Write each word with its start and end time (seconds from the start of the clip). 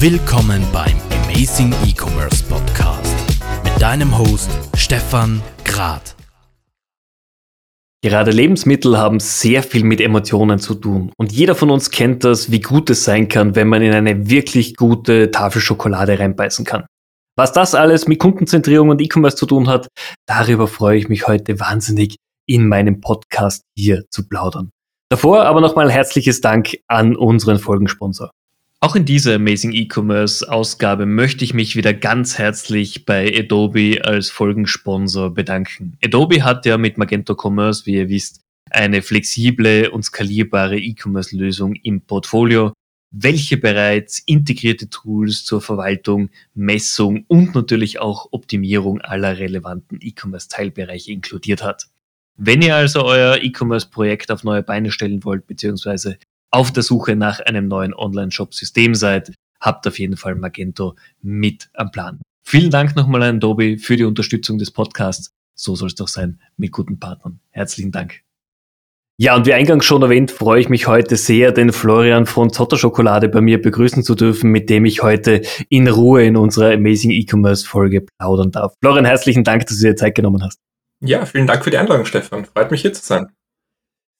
Willkommen 0.00 0.62
beim 0.72 0.96
Amazing 1.24 1.72
E-Commerce 1.86 2.44
Podcast 2.44 3.14
mit 3.62 3.80
deinem 3.80 4.18
Host 4.18 4.50
Stefan 4.76 5.40
Grad. 5.64 6.16
Gerade 8.02 8.32
Lebensmittel 8.32 8.98
haben 8.98 9.20
sehr 9.20 9.62
viel 9.62 9.84
mit 9.84 10.00
Emotionen 10.00 10.58
zu 10.58 10.74
tun. 10.74 11.10
Und 11.16 11.32
jeder 11.32 11.54
von 11.54 11.70
uns 11.70 11.90
kennt 11.90 12.24
das, 12.24 12.50
wie 12.50 12.60
gut 12.60 12.90
es 12.90 13.04
sein 13.04 13.28
kann, 13.28 13.54
wenn 13.54 13.68
man 13.68 13.82
in 13.82 13.94
eine 13.94 14.28
wirklich 14.28 14.76
gute 14.76 15.30
Tafel 15.30 15.62
Schokolade 15.62 16.18
reinbeißen 16.18 16.64
kann. 16.64 16.84
Was 17.36 17.52
das 17.52 17.74
alles 17.74 18.06
mit 18.06 18.18
Kundenzentrierung 18.18 18.90
und 18.90 19.00
E-Commerce 19.00 19.36
zu 19.36 19.46
tun 19.46 19.68
hat, 19.68 19.88
darüber 20.26 20.66
freue 20.68 20.98
ich 20.98 21.08
mich 21.08 21.26
heute 21.26 21.60
wahnsinnig 21.60 22.16
in 22.46 22.68
meinem 22.68 23.00
Podcast 23.00 23.62
hier 23.76 24.04
zu 24.10 24.28
plaudern. 24.28 24.70
Davor 25.08 25.44
aber 25.44 25.60
nochmal 25.60 25.90
herzliches 25.90 26.40
Dank 26.40 26.76
an 26.88 27.16
unseren 27.16 27.58
Folgensponsor. 27.58 28.30
Auch 28.84 28.96
in 28.96 29.06
dieser 29.06 29.36
Amazing 29.36 29.72
E-Commerce 29.72 30.46
Ausgabe 30.46 31.06
möchte 31.06 31.42
ich 31.42 31.54
mich 31.54 31.74
wieder 31.74 31.94
ganz 31.94 32.36
herzlich 32.36 33.06
bei 33.06 33.34
Adobe 33.34 34.04
als 34.04 34.28
Folgensponsor 34.28 35.32
bedanken. 35.32 35.96
Adobe 36.04 36.44
hat 36.44 36.66
ja 36.66 36.76
mit 36.76 36.98
Magento 36.98 37.34
Commerce, 37.34 37.86
wie 37.86 37.94
ihr 37.94 38.10
wisst, 38.10 38.42
eine 38.70 39.00
flexible 39.00 39.88
und 39.88 40.02
skalierbare 40.02 40.78
E-Commerce 40.78 41.34
Lösung 41.34 41.76
im 41.76 42.02
Portfolio, 42.02 42.74
welche 43.10 43.56
bereits 43.56 44.18
integrierte 44.26 44.90
Tools 44.90 45.46
zur 45.46 45.62
Verwaltung, 45.62 46.28
Messung 46.52 47.24
und 47.26 47.54
natürlich 47.54 48.00
auch 48.00 48.28
Optimierung 48.32 49.00
aller 49.00 49.38
relevanten 49.38 49.98
E-Commerce 50.02 50.50
Teilbereiche 50.50 51.10
inkludiert 51.10 51.62
hat. 51.62 51.86
Wenn 52.36 52.60
ihr 52.60 52.76
also 52.76 53.06
euer 53.06 53.38
E-Commerce-Projekt 53.40 54.30
auf 54.30 54.44
neue 54.44 54.62
Beine 54.62 54.90
stellen 54.90 55.24
wollt, 55.24 55.46
beziehungsweise 55.46 56.18
auf 56.54 56.70
der 56.72 56.84
Suche 56.84 57.16
nach 57.16 57.40
einem 57.40 57.66
neuen 57.66 57.92
Online-Shop-System 57.94 58.94
seid, 58.94 59.34
habt 59.60 59.86
auf 59.88 59.98
jeden 59.98 60.16
Fall 60.16 60.36
Magento 60.36 60.94
mit 61.20 61.68
am 61.74 61.90
Plan. 61.90 62.20
Vielen 62.46 62.70
Dank 62.70 62.94
nochmal 62.94 63.22
an 63.22 63.36
Adobe 63.36 63.78
für 63.78 63.96
die 63.96 64.04
Unterstützung 64.04 64.58
des 64.58 64.70
Podcasts. 64.70 65.32
So 65.56 65.74
soll 65.74 65.88
es 65.88 65.96
doch 65.96 66.08
sein 66.08 66.40
mit 66.56 66.70
guten 66.70 67.00
Partnern. 67.00 67.40
Herzlichen 67.50 67.90
Dank. 67.90 68.20
Ja, 69.16 69.34
und 69.36 69.46
wie 69.46 69.52
eingangs 69.52 69.84
schon 69.84 70.02
erwähnt, 70.02 70.30
freue 70.30 70.60
ich 70.60 70.68
mich 70.68 70.86
heute 70.86 71.16
sehr, 71.16 71.52
den 71.52 71.72
Florian 71.72 72.26
von 72.26 72.52
Zotter 72.52 72.76
Schokolade 72.76 73.28
bei 73.28 73.40
mir 73.40 73.60
begrüßen 73.60 74.02
zu 74.02 74.14
dürfen, 74.14 74.50
mit 74.50 74.70
dem 74.70 74.84
ich 74.84 75.02
heute 75.02 75.42
in 75.68 75.88
Ruhe 75.88 76.24
in 76.24 76.36
unserer 76.36 76.72
Amazing 76.72 77.10
E-Commerce 77.10 77.66
Folge 77.66 78.06
plaudern 78.18 78.50
darf. 78.50 78.74
Florian, 78.80 79.04
herzlichen 79.04 79.44
Dank, 79.44 79.66
dass 79.66 79.78
du 79.78 79.86
dir 79.86 79.96
Zeit 79.96 80.14
genommen 80.14 80.42
hast. 80.42 80.58
Ja, 81.00 81.26
vielen 81.26 81.46
Dank 81.46 81.64
für 81.64 81.70
die 81.70 81.78
Einladung, 81.78 82.06
Stefan. 82.06 82.44
Freut 82.44 82.70
mich 82.70 82.82
hier 82.82 82.92
zu 82.92 83.04
sein. 83.04 83.28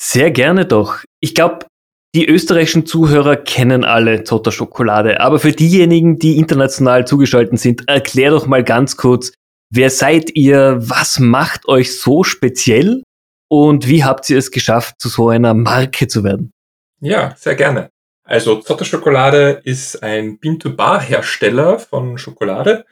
Sehr 0.01 0.31
gerne 0.31 0.65
doch. 0.65 0.99
Ich 1.21 1.35
glaube, 1.35 1.67
die 2.15 2.27
österreichischen 2.27 2.87
Zuhörer 2.87 3.37
kennen 3.37 3.85
alle 3.85 4.23
Zotter 4.23 4.53
Schokolade, 4.53 5.21
aber 5.21 5.41
für 5.41 5.51
diejenigen, 5.51 6.19
die 6.19 6.39
international 6.39 7.07
zugeschaltet 7.07 7.59
sind, 7.59 7.89
erklär 7.89 8.31
doch 8.31 8.47
mal 8.47 8.63
ganz 8.63 8.97
kurz, 8.97 9.33
wer 9.71 9.91
seid 9.91 10.31
ihr, 10.35 10.77
was 10.79 11.19
macht 11.19 11.67
euch 11.67 11.99
so 11.99 12.23
speziell 12.23 13.03
und 13.49 13.89
wie 13.89 14.05
habt 14.05 14.31
ihr 14.31 14.39
es 14.39 14.53
geschafft, 14.53 15.01
zu 15.01 15.09
so 15.09 15.29
einer 15.29 15.55
Marke 15.55 16.07
zu 16.07 16.23
werden? 16.23 16.53
Ja, 17.01 17.35
sehr 17.37 17.57
gerne. 17.57 17.91
Also 18.23 18.61
Zotter 18.61 18.85
Schokolade 18.85 19.61
ist 19.65 20.03
ein 20.03 20.39
Bean-to-Bar-Hersteller 20.39 21.81
von 21.81 22.17
Schokolade 22.17 22.87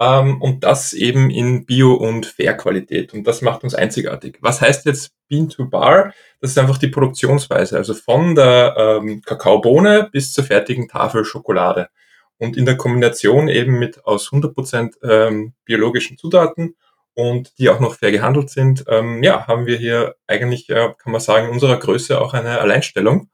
ähm, 0.00 0.40
und 0.40 0.64
das 0.64 0.92
eben 0.92 1.30
in 1.30 1.66
Bio- 1.66 1.94
und 1.94 2.26
Fair-Qualität. 2.26 3.14
Und 3.14 3.24
das 3.26 3.42
macht 3.42 3.62
uns 3.62 3.74
einzigartig. 3.74 4.38
Was 4.40 4.60
heißt 4.60 4.86
jetzt 4.86 5.12
Bean 5.28 5.48
to 5.48 5.66
Bar? 5.66 6.12
Das 6.40 6.50
ist 6.50 6.58
einfach 6.58 6.78
die 6.78 6.88
Produktionsweise, 6.88 7.76
also 7.76 7.94
von 7.94 8.34
der 8.34 8.74
ähm, 8.76 9.22
Kakaobohne 9.22 10.08
bis 10.12 10.32
zur 10.32 10.44
fertigen 10.44 10.88
Tafel 10.88 11.24
Schokolade. 11.24 11.88
Und 12.38 12.56
in 12.56 12.66
der 12.66 12.76
Kombination 12.76 13.48
eben 13.48 13.78
mit 13.78 14.04
aus 14.04 14.30
100% 14.30 14.94
ähm, 15.04 15.54
biologischen 15.64 16.18
Zutaten 16.18 16.74
und 17.14 17.56
die 17.58 17.68
auch 17.68 17.78
noch 17.78 17.94
fair 17.94 18.10
gehandelt 18.10 18.50
sind, 18.50 18.84
ähm, 18.88 19.22
ja, 19.22 19.46
haben 19.46 19.66
wir 19.66 19.76
hier 19.76 20.16
eigentlich, 20.26 20.68
äh, 20.68 20.92
kann 20.98 21.12
man 21.12 21.20
sagen, 21.20 21.46
in 21.46 21.52
unserer 21.52 21.78
Größe 21.78 22.20
auch 22.20 22.34
eine 22.34 22.58
Alleinstellung. 22.58 23.30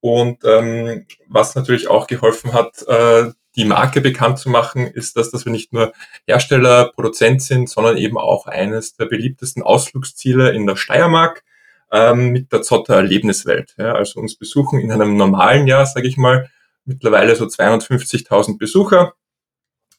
Und 0.00 0.44
ähm, 0.44 1.06
was 1.28 1.54
natürlich 1.54 1.88
auch 1.88 2.06
geholfen 2.06 2.52
hat, 2.52 2.82
äh, 2.88 3.30
die 3.60 3.66
Marke 3.66 4.00
bekannt 4.00 4.38
zu 4.38 4.48
machen, 4.48 4.86
ist 4.86 5.18
das, 5.18 5.30
dass 5.30 5.44
wir 5.44 5.52
nicht 5.52 5.74
nur 5.74 5.92
Hersteller, 6.26 6.92
Produzent 6.94 7.42
sind, 7.42 7.68
sondern 7.68 7.98
eben 7.98 8.16
auch 8.16 8.46
eines 8.46 8.94
der 8.94 9.04
beliebtesten 9.04 9.62
Ausflugsziele 9.62 10.52
in 10.52 10.66
der 10.66 10.76
Steiermark 10.76 11.44
ähm, 11.92 12.30
mit 12.30 12.52
der 12.52 12.62
Zotter 12.62 12.94
Erlebniswelt. 12.94 13.74
Ja, 13.76 13.92
also 13.92 14.18
uns 14.18 14.34
besuchen 14.36 14.80
in 14.80 14.90
einem 14.90 15.16
normalen 15.16 15.66
Jahr, 15.66 15.84
sage 15.84 16.08
ich 16.08 16.16
mal, 16.16 16.48
mittlerweile 16.86 17.36
so 17.36 17.44
250.000 17.44 18.56
Besucher. 18.58 19.12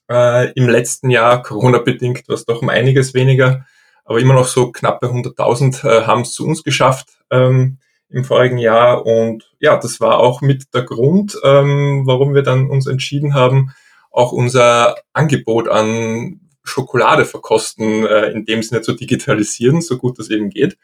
Äh, 0.10 0.52
Im 0.54 0.68
letzten 0.68 1.12
Jahr, 1.12 1.44
Corona-bedingt, 1.44 2.28
war 2.28 2.36
es 2.36 2.46
doch 2.46 2.64
um 2.64 2.70
einiges 2.70 3.14
weniger, 3.14 3.68
aber 4.06 4.20
immer 4.20 4.34
noch 4.34 4.48
so 4.48 4.72
knappe 4.72 5.06
100.000 5.06 5.88
äh, 5.88 6.08
haben 6.08 6.22
es 6.22 6.34
zu 6.34 6.48
uns 6.48 6.64
geschafft. 6.64 7.10
Ähm, 7.30 7.78
im 8.12 8.26
vorigen 8.26 8.58
Jahr. 8.58 9.06
Und 9.06 9.52
ja, 9.60 9.78
das 9.78 10.00
war 10.00 10.20
auch 10.20 10.42
mit 10.42 10.74
der 10.74 10.84
Grund, 10.84 11.38
ähm, 11.44 12.04
warum 12.06 12.34
wir 12.34 12.44
dann 12.44 12.70
uns 12.70 12.88
entschieden 12.88 13.34
haben, 13.34 13.74
auch 14.12 14.32
unser 14.32 14.96
Angebot 15.14 15.68
an 15.68 16.42
Schokolade 16.64 17.26
verkosten, 17.26 18.06
äh, 18.06 18.32
in 18.32 18.46
dem 18.46 18.62
Sinne 18.62 18.82
zu 18.82 18.94
digitalisieren, 18.94 19.82
so 19.82 19.98
gut 19.98 20.20
das 20.20 20.30
eben 20.30 20.50
geht. 20.50 20.78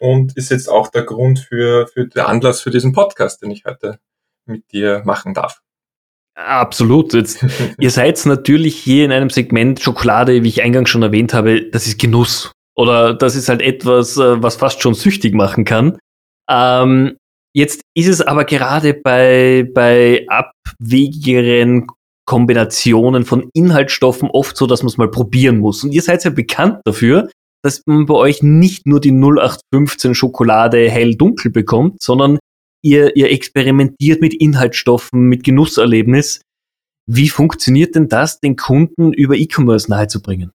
Und 0.00 0.36
ist 0.36 0.50
jetzt 0.50 0.68
auch 0.68 0.88
der 0.88 1.02
Grund 1.02 1.38
für, 1.38 1.86
für 1.88 2.06
der 2.06 2.28
Anlass 2.28 2.60
für 2.60 2.70
diesen 2.70 2.92
Podcast, 2.92 3.42
den 3.42 3.50
ich 3.50 3.64
heute 3.64 3.98
mit 4.44 4.70
dir 4.72 5.02
machen 5.04 5.34
darf. 5.34 5.62
Absolut. 6.34 7.14
Jetzt, 7.14 7.44
ihr 7.78 7.90
seid 7.90 8.24
natürlich 8.26 8.76
hier 8.76 9.04
in 9.04 9.12
einem 9.12 9.30
Segment 9.30 9.80
Schokolade, 9.80 10.42
wie 10.42 10.48
ich 10.48 10.62
eingangs 10.62 10.90
schon 10.90 11.02
erwähnt 11.02 11.34
habe, 11.34 11.62
das 11.70 11.86
ist 11.86 11.98
Genuss. 11.98 12.52
Oder 12.74 13.12
das 13.12 13.34
ist 13.34 13.48
halt 13.48 13.60
etwas, 13.60 14.16
äh, 14.18 14.40
was 14.40 14.56
fast 14.56 14.82
schon 14.82 14.94
süchtig 14.94 15.34
machen 15.34 15.64
kann. 15.64 15.98
Ähm, 16.50 17.16
jetzt 17.54 17.82
ist 17.94 18.08
es 18.08 18.20
aber 18.20 18.44
gerade 18.44 18.94
bei, 18.94 19.68
bei 19.74 20.26
abwegigeren 20.28 21.86
Kombinationen 22.26 23.24
von 23.24 23.48
Inhaltsstoffen 23.54 24.28
oft 24.30 24.56
so, 24.56 24.66
dass 24.66 24.82
man 24.82 24.88
es 24.88 24.98
mal 24.98 25.10
probieren 25.10 25.58
muss. 25.58 25.82
Und 25.82 25.92
ihr 25.92 26.02
seid 26.02 26.24
ja 26.24 26.30
bekannt 26.30 26.80
dafür, 26.84 27.30
dass 27.62 27.82
man 27.86 28.06
bei 28.06 28.14
euch 28.14 28.42
nicht 28.42 28.86
nur 28.86 29.00
die 29.00 29.12
0815 29.12 30.14
Schokolade 30.14 30.90
hell-dunkel 30.90 31.50
bekommt, 31.50 32.02
sondern 32.02 32.38
ihr, 32.82 33.16
ihr 33.16 33.30
experimentiert 33.30 34.20
mit 34.20 34.34
Inhaltsstoffen, 34.34 35.22
mit 35.22 35.42
Genusserlebnis. 35.42 36.42
Wie 37.06 37.28
funktioniert 37.30 37.94
denn 37.94 38.08
das, 38.08 38.40
den 38.40 38.56
Kunden 38.56 39.12
über 39.12 39.34
E-Commerce 39.34 39.90
nahezubringen? 39.90 40.52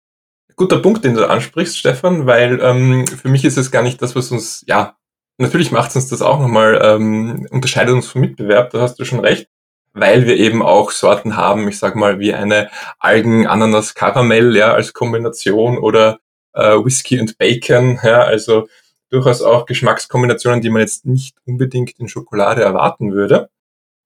Guter 0.56 0.78
Punkt, 0.78 1.04
den 1.04 1.16
du 1.16 1.28
ansprichst, 1.28 1.78
Stefan, 1.78 2.28
weil 2.28 2.60
ähm, 2.62 3.08
für 3.08 3.30
mich 3.30 3.44
ist 3.44 3.58
es 3.58 3.72
gar 3.72 3.82
nicht 3.82 4.00
das, 4.02 4.16
was 4.16 4.32
uns 4.32 4.64
ja 4.68 4.96
Natürlich 5.38 5.72
macht 5.72 5.96
uns 5.96 6.08
das 6.10 6.22
auch 6.22 6.40
nochmal, 6.40 6.80
ähm, 6.84 7.48
unterscheidet 7.50 7.94
uns 7.94 8.08
vom 8.08 8.22
Mitbewerb, 8.22 8.70
da 8.70 8.82
hast 8.82 9.00
du 9.00 9.06
schon 9.06 9.20
recht, 9.20 9.48
weil 9.94 10.26
wir 10.26 10.38
eben 10.38 10.62
auch 10.62 10.92
Sorten 10.92 11.36
haben, 11.36 11.68
ich 11.68 11.80
sag 11.80 11.96
mal, 11.96 12.20
wie 12.20 12.34
eine 12.34 12.70
Algen-Ananas-Karamell, 13.00 14.56
ja, 14.56 14.74
als 14.74 14.94
Kombination 14.94 15.78
oder 15.78 16.20
äh, 16.54 16.76
Whisky 16.76 17.20
und 17.20 17.38
Bacon, 17.38 18.00
ja, 18.04 18.22
also 18.22 18.68
durchaus 19.10 19.42
auch 19.42 19.66
Geschmackskombinationen, 19.66 20.62
die 20.62 20.70
man 20.70 20.82
jetzt 20.82 21.06
nicht 21.06 21.36
unbedingt 21.46 22.00
in 22.00 22.08
Schokolade 22.08 22.64
erwarten 22.64 23.14
würde. 23.14 23.50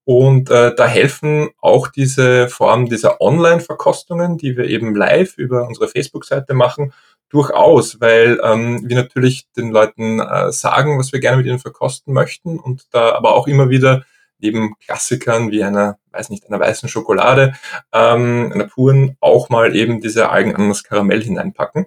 Und 0.04 0.50
äh, 0.50 0.74
da 0.74 0.86
helfen 0.86 1.50
auch 1.60 1.88
diese 1.88 2.48
Form 2.48 2.86
dieser 2.88 3.20
Online-Verkostungen, 3.20 4.38
die 4.38 4.56
wir 4.56 4.64
eben 4.64 4.94
live 4.94 5.36
über 5.36 5.66
unsere 5.66 5.88
Facebook-Seite 5.88 6.54
machen, 6.54 6.94
durchaus, 7.30 8.00
weil 8.00 8.40
ähm, 8.42 8.88
wir 8.88 8.96
natürlich 8.96 9.46
den 9.56 9.70
Leuten 9.70 10.20
äh, 10.20 10.50
sagen, 10.52 10.98
was 10.98 11.12
wir 11.12 11.20
gerne 11.20 11.38
mit 11.38 11.46
ihnen 11.46 11.58
verkosten 11.58 12.14
möchten 12.14 12.58
und 12.58 12.86
da 12.90 13.12
aber 13.12 13.34
auch 13.34 13.46
immer 13.46 13.68
wieder 13.68 14.04
neben 14.38 14.78
Klassikern 14.78 15.50
wie 15.50 15.62
einer, 15.64 15.98
weiß 16.12 16.30
nicht, 16.30 16.46
einer 16.46 16.60
weißen 16.60 16.88
Schokolade, 16.88 17.54
ähm, 17.92 18.52
einer 18.54 18.68
puren, 18.68 19.16
auch 19.20 19.48
mal 19.48 19.74
eben 19.74 20.00
diese 20.00 20.30
Algen 20.30 20.54
an 20.54 20.68
das 20.68 20.84
Karamell 20.84 21.22
hineinpacken. 21.22 21.86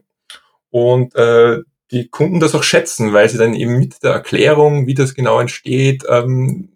Und 0.70 1.16
äh, 1.16 1.60
die 1.92 2.10
Kunden 2.10 2.40
das 2.40 2.56
auch 2.56 2.64
schätzen, 2.64 3.14
weil 3.14 3.30
sie 3.30 3.38
dann 3.38 3.54
eben 3.54 3.78
mit 3.78 4.04
der 4.04 4.12
Erklärung, 4.12 4.88
wie 4.88 4.94
das 4.94 5.14
genau 5.14 5.40
entsteht, 5.40 6.04
ähm, 6.08 6.70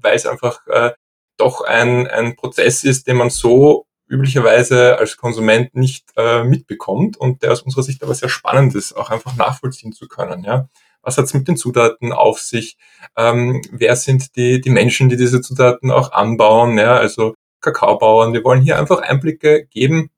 weil 0.00 0.16
es 0.16 0.26
einfach 0.26 0.66
äh, 0.66 0.92
doch 1.36 1.62
ein, 1.62 2.06
ein 2.08 2.36
Prozess 2.36 2.84
ist, 2.84 3.06
den 3.06 3.16
man 3.16 3.30
so 3.30 3.86
üblicherweise 4.08 4.98
als 4.98 5.16
Konsument 5.16 5.74
nicht 5.74 6.06
äh, 6.16 6.44
mitbekommt 6.44 7.16
und 7.16 7.42
der 7.42 7.52
aus 7.52 7.62
unserer 7.62 7.82
Sicht 7.82 8.02
aber 8.02 8.14
sehr 8.14 8.28
spannend 8.28 8.74
ist, 8.74 8.94
auch 8.94 9.10
einfach 9.10 9.36
nachvollziehen 9.36 9.92
zu 9.92 10.08
können. 10.08 10.44
Ja? 10.44 10.68
Was 11.02 11.18
hat 11.18 11.26
es 11.26 11.34
mit 11.34 11.48
den 11.48 11.56
Zutaten 11.56 12.12
auf 12.12 12.40
sich? 12.40 12.76
Ähm, 13.16 13.62
wer 13.70 13.96
sind 13.96 14.36
die, 14.36 14.60
die 14.60 14.70
Menschen, 14.70 15.08
die 15.08 15.16
diese 15.16 15.40
Zutaten 15.40 15.90
auch 15.90 16.12
anbauen? 16.12 16.78
Ja? 16.78 16.96
Also 16.96 17.34
Kakaobauern. 17.60 18.32
Wir 18.32 18.44
wollen 18.44 18.62
hier 18.62 18.78
einfach 18.78 19.00
Einblicke 19.00 19.66
geben 19.66 20.10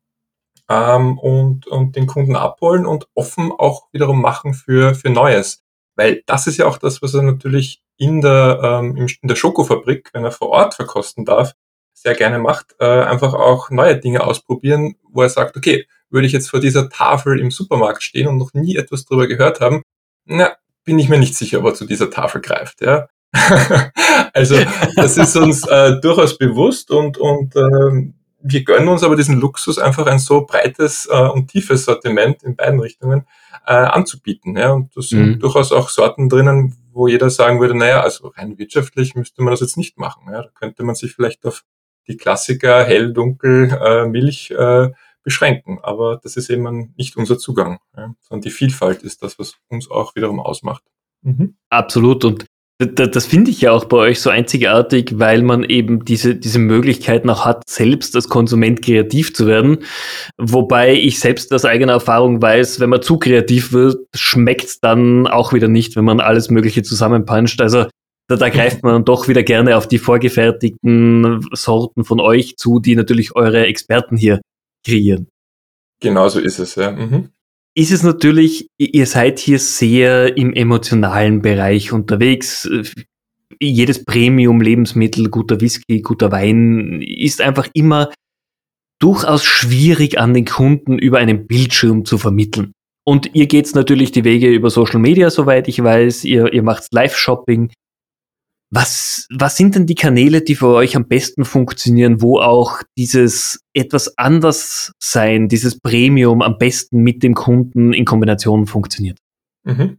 ähm, 0.69 1.19
und, 1.19 1.67
und 1.67 1.97
den 1.97 2.07
Kunden 2.07 2.37
abholen 2.37 2.87
und 2.87 3.09
offen 3.15 3.53
auch 3.53 3.89
wiederum 3.93 4.21
machen 4.21 4.55
für, 4.55 4.95
für 4.95 5.11
Neues. 5.11 5.63
Weil 5.97 6.23
das 6.27 6.47
ist 6.47 6.59
ja 6.59 6.67
auch 6.67 6.79
das, 6.79 7.03
was 7.03 7.15
er 7.15 7.23
natürlich 7.23 7.83
in 7.97 8.21
der, 8.21 8.61
ähm, 8.63 8.97
in 8.97 9.29
der 9.29 9.37
Schokofabrik, 9.37 10.11
wenn 10.13 10.25
er 10.25 10.33
vor 10.33 10.49
Ort 10.49 10.75
verkosten 10.75 11.25
darf, 11.25 11.53
sehr 12.03 12.15
gerne 12.15 12.39
macht, 12.39 12.75
äh, 12.81 12.87
einfach 12.87 13.35
auch 13.35 13.69
neue 13.71 13.99
Dinge 13.99 14.25
ausprobieren, 14.25 14.95
wo 15.11 15.21
er 15.21 15.29
sagt, 15.29 15.57
okay, 15.57 15.87
würde 16.09 16.27
ich 16.27 16.33
jetzt 16.33 16.49
vor 16.49 16.61
dieser 16.61 16.89
Tafel 16.89 17.39
im 17.39 17.51
Supermarkt 17.51 18.03
stehen 18.03 18.27
und 18.27 18.39
noch 18.39 18.55
nie 18.55 18.77
etwas 18.77 19.05
darüber 19.05 19.27
gehört 19.27 19.61
haben, 19.61 19.83
na, 20.25 20.53
bin 20.85 20.99
ich 20.99 21.11
mir 21.11 21.19
nicht 21.19 21.37
sicher, 21.37 21.59
ob 21.59 21.67
er 21.67 21.75
zu 21.75 21.85
dieser 21.85 22.11
Tafel 22.11 22.41
greift. 22.41 22.81
Ja? 22.81 23.09
also 24.33 24.57
das 24.97 25.19
ist 25.19 25.37
uns 25.37 25.67
äh, 25.67 26.01
durchaus 26.01 26.39
bewusst 26.39 26.91
und, 26.91 27.19
und 27.19 27.55
äh, 27.55 28.13
wir 28.43 28.65
gönnen 28.65 28.89
uns 28.89 29.05
aber 29.05 29.17
diesen 29.17 29.39
Luxus, 29.39 29.79
einfach 29.79 30.07
ein 30.07 30.19
so 30.19 30.47
breites 30.47 31.07
äh, 31.11 31.29
und 31.29 31.49
tiefes 31.49 31.85
Sortiment 31.85 32.43
in 32.43 32.57
beiden 32.57 32.81
Richtungen 32.81 33.27
äh, 33.67 33.75
anzubieten. 33.75 34.57
Ja? 34.57 34.73
Und 34.73 34.97
da 34.97 35.03
sind 35.03 35.27
mhm. 35.27 35.39
durchaus 35.39 35.71
auch 35.71 35.91
Sorten 35.91 36.31
drinnen, 36.31 36.77
wo 36.93 37.09
jeder 37.09 37.29
sagen 37.29 37.61
würde, 37.61 37.77
naja, 37.77 38.01
also 38.01 38.29
rein 38.29 38.57
wirtschaftlich 38.57 39.15
müsste 39.15 39.43
man 39.43 39.53
das 39.53 39.61
jetzt 39.61 39.77
nicht 39.77 39.99
machen. 39.99 40.23
Ja? 40.33 40.43
Da 40.43 40.49
könnte 40.59 40.83
man 40.83 40.95
sich 40.95 41.13
vielleicht 41.13 41.45
auf 41.45 41.63
die 42.11 42.17
Klassiker 42.17 42.85
hell, 42.85 43.13
dunkel, 43.13 43.71
äh, 43.83 44.07
Milch 44.07 44.51
äh, 44.51 44.91
beschränken. 45.23 45.79
Aber 45.83 46.19
das 46.23 46.37
ist 46.37 46.51
eben 46.51 46.93
nicht 46.97 47.17
unser 47.17 47.39
Zugang, 47.39 47.79
ja? 47.97 48.15
sondern 48.21 48.43
die 48.43 48.51
Vielfalt 48.51 49.03
ist 49.03 49.23
das, 49.23 49.39
was 49.39 49.55
uns 49.69 49.91
auch 49.91 50.15
wiederum 50.15 50.41
ausmacht. 50.41 50.83
Mhm. 51.23 51.57
Absolut. 51.69 52.25
Und 52.25 52.47
das 52.81 53.27
finde 53.27 53.51
ich 53.51 53.61
ja 53.61 53.73
auch 53.73 53.85
bei 53.85 53.99
euch 53.99 54.21
so 54.21 54.31
einzigartig, 54.31 55.19
weil 55.19 55.43
man 55.43 55.65
eben 55.65 56.03
diese, 56.07 56.35
diese 56.35 56.59
Möglichkeit 56.59 57.27
noch 57.27 57.45
hat, 57.45 57.63
selbst 57.69 58.17
als 58.17 58.31
Konsument 58.31 58.81
kreativ 58.81 59.35
zu 59.35 59.47
werden. 59.47 59.81
Wobei 60.39 60.95
ich 60.95 61.21
selbst 61.21 61.53
aus 61.53 61.67
eigener 61.67 61.93
Erfahrung 61.93 62.41
weiß, 62.41 62.81
wenn 62.81 62.89
man 62.89 63.03
zu 63.03 63.19
kreativ 63.19 63.73
wird, 63.73 63.99
schmeckt 64.17 64.65
es 64.65 64.81
dann 64.81 65.27
auch 65.27 65.53
wieder 65.53 65.69
nicht, 65.69 65.95
wenn 65.95 66.07
man 66.07 66.21
alles 66.21 66.49
Mögliche 66.49 66.83
zusammenpuncht. 66.83 67.61
Also 67.61 67.85
da, 68.31 68.37
da 68.37 68.49
greift 68.49 68.83
man 68.83 69.05
doch 69.05 69.29
wieder 69.29 69.43
gerne 69.43 69.77
auf 69.77 69.89
die 69.89 69.99
vorgefertigten 69.99 71.47
Sorten 71.53 72.05
von 72.05 72.21
euch 72.21 72.57
zu, 72.57 72.81
die 72.81 72.95
natürlich 72.95 73.35
eure 73.35 73.67
Experten 73.67 74.17
hier 74.17 74.41
kreieren. 74.87 75.29
Genau 76.01 76.29
so 76.29 76.41
ist 76.41 76.59
es, 76.59 76.77
ja. 76.77 76.93
Mhm 76.93 77.31
ist 77.75 77.93
es 77.93 78.03
natürlich, 78.03 78.69
ihr 78.79 79.07
seid 79.07 79.39
hier 79.39 79.59
sehr 79.59 80.37
im 80.37 80.53
emotionalen 80.53 81.41
Bereich 81.41 81.93
unterwegs. 81.93 82.69
Jedes 83.61 84.05
Premium-Lebensmittel, 84.05 85.29
guter 85.29 85.61
Whisky, 85.61 86.01
guter 86.01 86.33
Wein 86.33 87.03
ist 87.03 87.41
einfach 87.41 87.69
immer 87.73 88.11
durchaus 88.99 89.45
schwierig 89.45 90.19
an 90.19 90.35
den 90.35 90.45
Kunden 90.45 90.99
über 90.99 91.19
einen 91.19 91.47
Bildschirm 91.47 92.05
zu 92.05 92.19
vermitteln. 92.19 92.73
Und 93.05 93.35
ihr 93.35 93.47
geht's 93.47 93.75
natürlich 93.75 94.13
die 94.13 94.25
Wege 94.25 94.49
über 94.49 94.71
Social 94.71 95.01
Media, 95.01 95.31
soweit 95.31 95.69
ich 95.69 95.83
weiß. 95.83 96.25
Ihr, 96.25 96.53
ihr 96.53 96.63
macht 96.63 96.89
Live-Shopping. 96.93 97.73
Was, 98.73 99.27
was 99.37 99.57
sind 99.57 99.75
denn 99.75 99.87
die 99.87 99.97
Kanäle, 99.97 100.43
die 100.43 100.55
für 100.55 100.69
euch 100.69 100.95
am 100.95 101.09
besten 101.09 101.45
funktionieren, 101.45 102.23
wo 102.23 102.39
auch 102.39 102.83
dieses 102.97 103.65
etwas 103.75 104.17
anders 104.17 104.93
sein, 105.01 105.49
dieses 105.49 105.81
Premium 105.81 106.41
am 106.41 106.57
besten 106.57 107.01
mit 107.01 107.25
dem 107.25 107.35
Kunden 107.35 107.93
in 107.93 108.05
Kombination 108.05 108.69
funktioniert? 108.69 109.19
Mhm. 109.65 109.99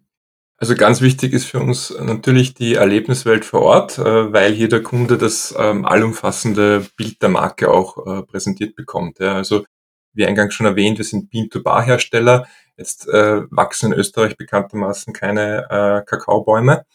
Also 0.56 0.76
ganz 0.76 1.02
wichtig 1.02 1.34
ist 1.34 1.46
für 1.46 1.60
uns 1.60 1.94
natürlich 2.00 2.54
die 2.54 2.76
Erlebniswelt 2.76 3.44
vor 3.44 3.62
Ort, 3.62 3.98
äh, 3.98 4.32
weil 4.32 4.54
hier 4.54 4.70
der 4.70 4.84
Kunde 4.84 5.18
das 5.18 5.54
ähm, 5.58 5.86
allumfassende 5.86 6.86
Bild 6.96 7.22
der 7.22 7.30
Marke 7.30 7.70
auch 7.70 7.98
äh, 8.06 8.22
präsentiert 8.24 8.76
bekommt. 8.76 9.20
Also 9.20 9.66
wie 10.14 10.26
eingangs 10.26 10.54
schon 10.54 10.68
erwähnt, 10.68 10.98
wir 10.98 11.06
sind 11.06 11.30
Bean-to-Bar-Hersteller. 11.30 12.48
Jetzt 12.78 13.08
äh, 13.10 13.42
wachsen 13.50 13.92
in 13.92 14.00
Österreich 14.00 14.38
bekanntermaßen 14.38 15.14
keine 15.14 16.04
Kakaobäume 16.08 16.86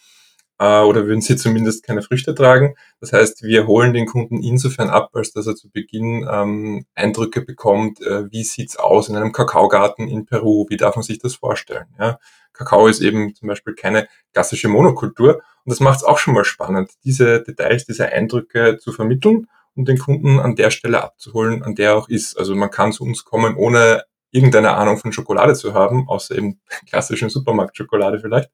äh, 0.59 0.81
oder 0.81 1.07
würden 1.07 1.21
sie 1.21 1.37
zumindest 1.37 1.85
keine 1.85 2.03
Früchte 2.03 2.35
tragen. 2.35 2.75
Das 3.01 3.13
heißt, 3.13 3.43
wir 3.43 3.67
holen 3.67 3.93
den 3.93 4.07
Kunden 4.07 4.43
insofern 4.43 4.91
ab, 4.91 5.11
als 5.15 5.33
dass 5.33 5.47
er 5.47 5.55
zu 5.55 5.71
Beginn 5.71 6.27
ähm, 6.31 6.87
Eindrücke 6.95 7.43
bekommt, 7.43 8.01
äh, 8.01 8.31
wie 8.31 8.45
sieht's 8.45 8.77
aus 8.77 9.09
in 9.09 9.17
einem 9.17 9.33
Kakaogarten 9.33 10.09
in 10.09 10.27
Peru, 10.27 10.67
wie 10.69 10.77
darf 10.77 10.97
man 10.97 11.03
sich 11.03 11.19
das 11.19 11.35
vorstellen. 11.35 11.87
Ja? 11.99 12.19
Kakao 12.53 12.87
ist 12.87 13.01
eben 13.01 13.35
zum 13.35 13.49
Beispiel 13.49 13.75
keine 13.75 14.09
klassische 14.33 14.69
Monokultur 14.69 15.35
und 15.37 15.71
das 15.71 15.81
macht 15.81 15.99
es 15.99 16.05
auch 16.05 16.19
schon 16.19 16.35
mal 16.35 16.45
spannend, 16.45 16.93
diese 17.05 17.43
Details, 17.43 17.85
diese 17.85 18.07
Eindrücke 18.11 18.79
zu 18.79 18.93
vermitteln 18.93 19.49
und 19.75 19.89
den 19.89 19.99
Kunden 19.99 20.41
an 20.41 20.57
der 20.57 20.71
Stelle 20.71 21.03
abzuholen, 21.03 21.63
an 21.63 21.75
der 21.75 21.91
er 21.91 21.97
auch 21.97 22.09
ist. 22.09 22.39
Also 22.39 22.55
man 22.55 22.71
kann 22.71 22.93
zu 22.93 23.05
uns 23.05 23.25
kommen, 23.25 23.57
ohne 23.57 24.05
irgendeine 24.31 24.73
Ahnung 24.73 24.97
von 24.97 25.13
Schokolade 25.13 25.55
zu 25.55 25.75
haben, 25.75 26.09
außer 26.09 26.37
eben 26.37 26.61
klassischen 26.89 27.29
Supermarktschokolade 27.29 28.21
vielleicht 28.21 28.51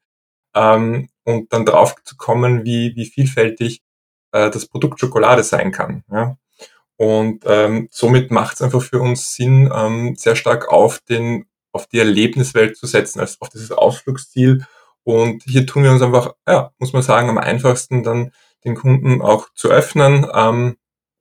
ähm, 0.55 1.09
und 1.25 1.53
dann 1.53 1.67
drauf 1.67 1.95
zu 2.05 2.17
kommen, 2.17 2.65
wie, 2.65 2.95
wie 2.97 3.07
vielfältig 3.07 3.83
äh, 4.33 4.51
das 4.51 4.67
Produkt 4.67 5.01
Schokolade 5.01 5.43
sein 5.43 5.73
kann. 5.73 6.05
Ja? 6.11 6.37
Und 6.97 7.45
ähm, 7.47 7.89
somit 7.91 8.31
macht 8.31 8.57
es 8.57 8.63
einfach 8.63 8.83
für 8.83 9.01
uns 9.01 9.35
Sinn, 9.35 9.73
ähm, 9.75 10.15
sehr 10.17 10.37
stark 10.37 10.71
auf 10.71 11.01
den 11.01 11.47
auf 11.73 11.87
die 11.87 11.99
Erlebniswelt 11.99 12.77
zu 12.77 12.87
setzen, 12.87 13.21
als 13.21 13.41
auf 13.41 13.49
dieses 13.49 13.73
Ausflugsziel. 13.73 14.67
Und 15.05 15.43
hier 15.45 15.67
tun 15.67 15.83
wir 15.83 15.91
uns 15.91 16.03
einfach, 16.03 16.35
ja, 16.47 16.71
muss 16.79 16.93
man 16.93 17.03
sagen, 17.03 17.29
am 17.29 17.39
einfachsten 17.39 18.03
dann 18.03 18.33
den 18.65 18.75
Kunden 18.75 19.23
auch 19.23 19.49
zu 19.55 19.69
öffnen 19.69 20.27
ähm, 20.33 20.77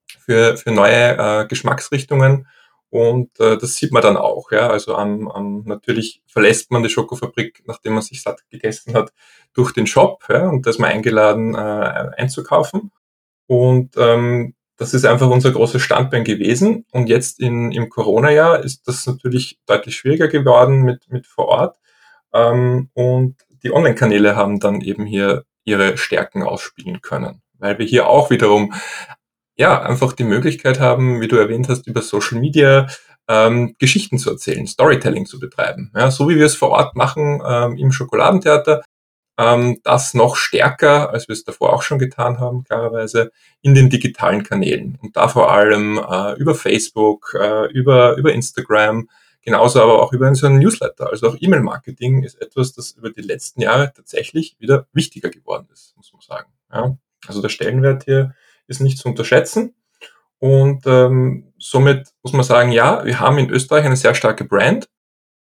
für, 0.06 0.58
für 0.58 0.72
neue 0.72 1.18
äh, 1.18 1.48
Geschmacksrichtungen 1.48 2.48
und 2.92 3.40
äh, 3.40 3.58
das 3.58 3.76
sieht 3.76 3.94
man 3.94 4.04
dann 4.04 4.18
auch. 4.18 4.52
Ja? 4.52 4.70
Also 4.70 4.96
am, 4.96 5.30
am, 5.30 5.64
natürlich 5.64 6.22
verlässt 6.28 6.72
man 6.72 6.84
die 6.84 6.90
Schokofabrik, 6.90 7.64
nachdem 7.66 7.94
man 7.94 8.04
sich 8.04 8.22
satt 8.22 8.44
gegessen 8.50 8.94
hat, 8.94 9.14
durch 9.54 9.72
den 9.72 9.88
Shop 9.88 10.26
ja? 10.30 10.50
und 10.50 10.66
da 10.66 10.70
ist 10.70 10.80
man 10.80 10.92
eingeladen, 10.92 11.56
äh, 11.56 11.58
einzukaufen. 11.58 12.92
Und 13.48 13.96
ähm, 13.98 14.56
das 14.76 14.94
ist 14.94 15.06
einfach 15.06 15.30
unser 15.30 15.52
großes 15.52 15.82
Standbein 15.82 16.26
gewesen. 16.26 16.86
Und 16.92 17.08
jetzt 17.08 17.40
in, 17.40 17.72
im 17.72 17.88
Corona-Jahr 17.90 18.62
ist 18.62 18.88
das 18.88 19.08
natürlich 19.08 19.60
deutlich 19.66 19.96
schwieriger 19.96 20.28
geworden 20.28 20.82
mit, 20.82 21.10
mit 21.10 21.28
vor 21.28 21.48
Ort. 21.48 21.78
Ähm, 22.34 22.90
und 22.94 23.38
die 23.64 23.72
Online-Kanäle 23.72 24.36
haben 24.36 24.60
dann 24.60 24.82
eben 24.82 25.06
hier 25.06 25.46
ihre 25.64 25.98
Stärken 25.98 26.44
ausspielen 26.44 27.02
können, 27.02 27.42
weil 27.58 27.80
wir 27.80 27.86
hier 27.86 28.08
auch 28.10 28.32
wiederum 28.32 28.74
ja, 29.62 29.80
einfach 29.80 30.14
die 30.14 30.24
Möglichkeit 30.24 30.80
haben, 30.80 31.22
wie 31.22 31.28
du 31.28 31.36
erwähnt 31.36 31.70
hast, 31.70 31.86
über 31.86 32.02
Social 32.02 32.40
Media 32.40 32.88
ähm, 33.28 33.76
Geschichten 33.78 34.18
zu 34.18 34.32
erzählen, 34.32 34.66
Storytelling 34.66 35.28
zu 35.28 35.40
betreiben. 35.40 35.92
Ja, 35.96 36.10
so 36.10 36.28
wie 36.28 36.36
wir 36.36 36.48
es 36.48 36.56
vor 36.56 36.70
Ort 36.70 36.96
machen 36.96 37.44
ähm, 37.48 37.78
im 37.78 37.92
Schokoladentheater, 37.92 38.82
ähm, 39.38 39.80
das 39.84 40.16
noch 40.16 40.36
stärker, 40.36 41.12
als 41.12 41.28
wir 41.28 41.34
es 41.34 41.44
davor 41.44 41.74
auch 41.74 41.84
schon 41.84 42.00
getan 42.00 42.40
haben, 42.40 42.64
klarerweise, 42.64 43.32
in 43.62 43.76
den 43.76 43.92
digitalen 43.92 44.42
Kanälen. 44.42 44.98
Und 45.00 45.16
da 45.16 45.28
vor 45.28 45.52
allem 45.52 46.00
äh, 46.00 46.34
über 46.40 46.56
Facebook, 46.56 47.38
äh, 47.40 47.72
über, 47.72 48.16
über 48.18 48.34
Instagram, 48.34 49.10
genauso 49.44 49.80
aber 49.80 50.02
auch 50.02 50.12
über 50.12 50.26
einen 50.26 50.58
Newsletter. 50.58 51.12
Also 51.12 51.30
auch 51.30 51.38
E-Mail-Marketing 51.40 52.24
ist 52.24 52.42
etwas, 52.42 52.74
das 52.74 52.94
über 52.94 53.12
die 53.12 53.22
letzten 53.22 53.62
Jahre 53.62 53.94
tatsächlich 53.96 54.56
wieder 54.58 54.88
wichtiger 54.92 55.30
geworden 55.30 55.68
ist, 55.72 55.96
muss 55.98 56.12
man 56.14 56.22
sagen. 56.24 56.52
Ja, 56.74 56.98
also 57.28 57.44
der 57.44 57.50
Stellenwert 57.50 58.06
hier 58.06 58.34
ist 58.68 58.82
nicht 58.82 58.98
zu 58.98 59.08
unterschätzen. 59.10 59.76
Und 60.40 60.88
ähm, 60.88 61.54
somit 61.60 62.10
muss 62.24 62.34
man 62.34 62.44
sagen, 62.44 62.72
ja, 62.72 63.06
wir 63.06 63.20
haben 63.20 63.38
in 63.38 63.50
Österreich 63.50 63.86
eine 63.86 63.96
sehr 63.96 64.16
starke 64.16 64.44
Brand. 64.44 64.90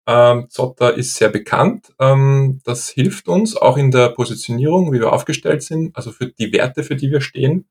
Ähm, 0.06 0.49
Zotter 0.49 0.94
ist 0.94 1.16
sehr 1.16 1.28
bekannt. 1.28 1.92
Ähm, 2.00 2.61
das 2.64 2.88
hilft 2.88 3.28
uns 3.28 3.56
auch 3.56 3.76
in 3.76 3.90
der 3.90 4.11
Positionierung, 4.11 4.92
wie 4.92 5.00
wir 5.00 5.12
aufgestellt 5.12 5.62
sind, 5.62 5.94
also 5.96 6.12
für 6.12 6.28
die 6.28 6.52
Werte, 6.52 6.82
für 6.82 6.96
die 6.96 7.11
wir 7.11 7.20
stehen. 7.20 7.68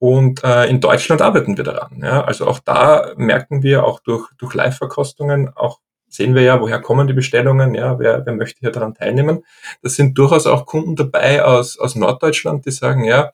Und 0.00 0.42
äh, 0.44 0.66
in 0.66 0.80
Deutschland 0.80 1.22
arbeiten 1.22 1.56
wir 1.56 1.64
daran. 1.64 2.00
Ja? 2.02 2.24
Also 2.24 2.46
auch 2.46 2.60
da 2.60 3.12
merken 3.16 3.62
wir 3.62 3.84
auch 3.84 4.00
durch, 4.00 4.28
durch 4.38 4.54
Live-Verkostungen, 4.54 5.50
auch 5.54 5.80
sehen 6.08 6.34
wir 6.34 6.42
ja, 6.42 6.60
woher 6.60 6.80
kommen 6.80 7.06
die 7.06 7.12
Bestellungen, 7.12 7.74
ja, 7.74 7.98
wer, 7.98 8.24
wer 8.24 8.32
möchte 8.32 8.60
hier 8.60 8.70
daran 8.70 8.94
teilnehmen. 8.94 9.44
Das 9.82 9.94
sind 9.94 10.16
durchaus 10.16 10.46
auch 10.46 10.66
Kunden 10.66 10.96
dabei 10.96 11.44
aus, 11.44 11.78
aus 11.78 11.96
Norddeutschland, 11.96 12.64
die 12.64 12.70
sagen, 12.70 13.04
ja, 13.04 13.32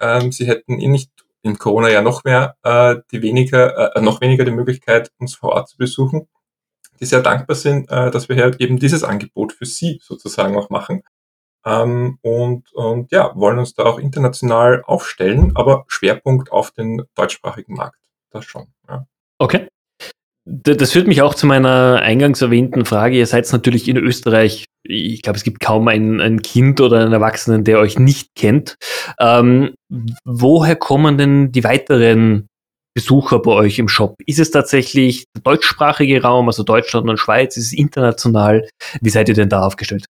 ähm, 0.00 0.32
sie 0.32 0.46
hätten 0.46 0.78
eh 0.80 0.88
nicht 0.88 1.10
im 1.42 1.58
Corona 1.58 1.88
ja 1.88 2.02
noch 2.02 2.24
mehr 2.24 2.56
äh, 2.62 2.96
die 3.12 3.22
weniger, 3.22 3.96
äh, 3.96 4.00
noch 4.00 4.20
weniger 4.20 4.44
die 4.44 4.50
Möglichkeit, 4.50 5.10
uns 5.18 5.34
vor 5.34 5.50
Ort 5.50 5.68
zu 5.68 5.76
besuchen, 5.76 6.28
die 7.00 7.04
sehr 7.04 7.22
dankbar 7.22 7.56
sind, 7.56 7.90
äh, 7.90 8.10
dass 8.10 8.28
wir 8.28 8.36
hier 8.36 8.58
eben 8.58 8.78
dieses 8.78 9.04
Angebot 9.04 9.52
für 9.52 9.66
sie 9.66 10.00
sozusagen 10.02 10.56
auch 10.56 10.70
machen. 10.70 11.02
Ähm, 11.64 12.18
und, 12.22 12.72
und 12.74 13.10
ja, 13.12 13.32
wollen 13.34 13.58
uns 13.58 13.74
da 13.74 13.84
auch 13.84 13.98
international 13.98 14.82
aufstellen, 14.84 15.52
aber 15.56 15.84
Schwerpunkt 15.88 16.52
auf 16.52 16.70
den 16.70 17.02
deutschsprachigen 17.14 17.74
Markt. 17.74 17.98
Das 18.30 18.44
schon. 18.44 18.68
Ja. 18.88 19.06
Okay. 19.38 19.68
Das 20.48 20.92
führt 20.92 21.08
mich 21.08 21.22
auch 21.22 21.34
zu 21.34 21.44
meiner 21.44 22.00
eingangs 22.02 22.40
erwähnten 22.40 22.84
Frage. 22.84 23.16
Ihr 23.16 23.26
seid 23.26 23.50
natürlich 23.52 23.88
in 23.88 23.96
Österreich, 23.96 24.64
ich 24.84 25.22
glaube, 25.22 25.36
es 25.36 25.42
gibt 25.42 25.58
kaum 25.58 25.88
ein, 25.88 26.20
ein, 26.20 26.40
Kind 26.40 26.80
oder 26.80 27.00
einen 27.00 27.12
Erwachsenen, 27.12 27.64
der 27.64 27.80
euch 27.80 27.98
nicht 27.98 28.28
kennt. 28.36 28.76
Ähm, 29.18 29.74
woher 30.24 30.76
kommen 30.76 31.18
denn 31.18 31.50
die 31.50 31.64
weiteren 31.64 32.46
Besucher 32.94 33.40
bei 33.40 33.50
euch 33.50 33.80
im 33.80 33.88
Shop? 33.88 34.14
Ist 34.24 34.38
es 34.38 34.52
tatsächlich 34.52 35.24
der 35.34 35.42
deutschsprachige 35.42 36.22
Raum, 36.22 36.46
also 36.46 36.62
Deutschland 36.62 37.10
und 37.10 37.18
Schweiz? 37.18 37.56
Ist 37.56 37.66
es 37.66 37.72
international? 37.72 38.68
Wie 39.00 39.10
seid 39.10 39.28
ihr 39.28 39.34
denn 39.34 39.48
da 39.48 39.62
aufgestellt? 39.66 40.04